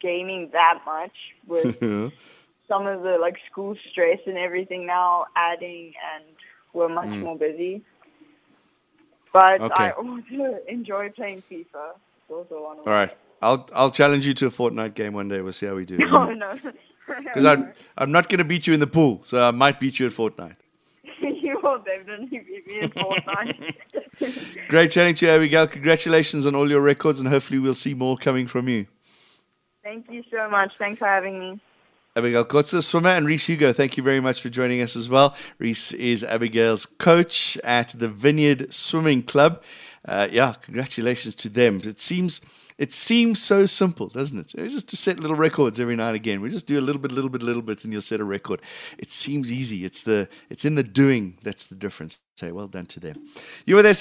gaming 0.00 0.50
that 0.52 0.80
much 0.84 1.12
with 1.46 1.76
some 2.68 2.86
of 2.86 3.02
the 3.02 3.18
like 3.20 3.36
school 3.50 3.76
stress 3.90 4.18
and 4.26 4.36
everything 4.36 4.86
now 4.86 5.26
adding 5.36 5.92
and 6.14 6.24
we're 6.72 6.88
much 6.88 7.08
more 7.22 7.36
busy. 7.36 7.82
But 9.32 9.60
Okay. 9.60 9.74
I 9.84 9.90
also 9.90 10.58
enjoy 10.68 11.10
playing 11.10 11.42
FIFA. 11.50 11.94
It's 11.94 12.30
also 12.30 12.62
one 12.62 12.78
All 12.78 12.84
right. 12.86 13.16
I'll 13.40 13.68
I'll 13.72 13.90
challenge 13.90 14.26
you 14.26 14.34
to 14.34 14.46
a 14.46 14.50
Fortnite 14.50 14.94
game 14.94 15.12
one 15.12 15.28
day. 15.28 15.40
We'll 15.40 15.52
see 15.52 15.66
how 15.66 15.74
we 15.74 15.84
do. 15.84 15.98
No, 16.10 16.32
no. 16.32 16.58
Because 17.06 17.46
I'm 17.46 17.72
I'm 17.96 18.12
not 18.12 18.28
going 18.28 18.38
to 18.38 18.44
beat 18.44 18.66
you 18.66 18.74
in 18.74 18.80
the 18.80 18.86
pool, 18.86 19.22
so 19.24 19.42
I 19.42 19.50
might 19.50 19.80
beat 19.80 19.98
you 19.98 20.06
at 20.06 20.12
Fortnite. 20.12 20.56
You 21.68 21.74
will 21.74 21.84
definitely 21.84 22.38
beat 22.38 22.66
me 22.66 22.80
in 22.80 22.88
Fortnite. 22.88 24.68
Great 24.68 24.90
chatting 24.90 25.14
to 25.16 25.26
you, 25.26 25.32
Abigail. 25.32 25.66
Congratulations 25.66 26.46
on 26.46 26.54
all 26.54 26.70
your 26.70 26.80
records, 26.80 27.20
and 27.20 27.28
hopefully 27.28 27.58
we'll 27.58 27.74
see 27.74 27.92
more 27.92 28.16
coming 28.16 28.46
from 28.46 28.68
you. 28.68 28.86
Thank 29.82 30.10
you 30.10 30.24
so 30.30 30.48
much. 30.48 30.72
Thanks 30.78 30.98
for 30.98 31.06
having 31.06 31.38
me. 31.38 31.60
Abigail 32.16 32.46
Kotze, 32.46 32.82
swimmer, 32.82 33.10
and 33.10 33.26
Rhys 33.26 33.44
Hugo, 33.44 33.74
thank 33.74 33.98
you 33.98 34.02
very 34.02 34.18
much 34.18 34.40
for 34.40 34.48
joining 34.48 34.80
us 34.80 34.96
as 34.96 35.10
well. 35.10 35.36
Rhys 35.58 35.92
is 35.92 36.24
Abigail's 36.24 36.86
coach 36.86 37.58
at 37.58 37.90
the 37.90 38.08
Vineyard 38.08 38.72
Swimming 38.72 39.22
Club. 39.22 39.62
Uh, 40.06 40.26
yeah, 40.30 40.54
congratulations 40.62 41.34
to 41.34 41.50
them. 41.50 41.82
It 41.84 41.98
seems 41.98 42.40
it 42.78 42.92
seems 42.92 43.42
so 43.42 43.66
simple, 43.66 44.06
doesn't 44.06 44.54
it? 44.54 44.70
Just 44.70 44.88
to 44.90 44.96
set 44.96 45.18
little 45.18 45.36
records 45.36 45.80
every 45.80 45.96
now 45.96 46.08
and 46.08 46.16
again. 46.16 46.40
We 46.40 46.48
just 46.48 46.68
do 46.68 46.78
a 46.78 46.80
little 46.80 47.02
bit, 47.02 47.10
a 47.10 47.14
little 47.14 47.28
bit, 47.28 47.42
little 47.42 47.60
bit, 47.62 47.82
and 47.82 47.92
you'll 47.92 48.02
set 48.02 48.20
a 48.20 48.24
record. 48.24 48.62
It 48.98 49.10
seems 49.10 49.52
easy. 49.52 49.84
It's 49.84 50.04
the 50.04 50.28
it's 50.48 50.64
in 50.64 50.76
the 50.76 50.84
doing 50.84 51.38
that's 51.42 51.66
the 51.66 51.74
difference. 51.74 52.22
Say 52.36 52.52
well 52.52 52.68
done 52.68 52.86
to 52.86 53.00
them. 53.00 53.16
You 53.66 53.74
were 53.74 53.82
there. 53.82 53.94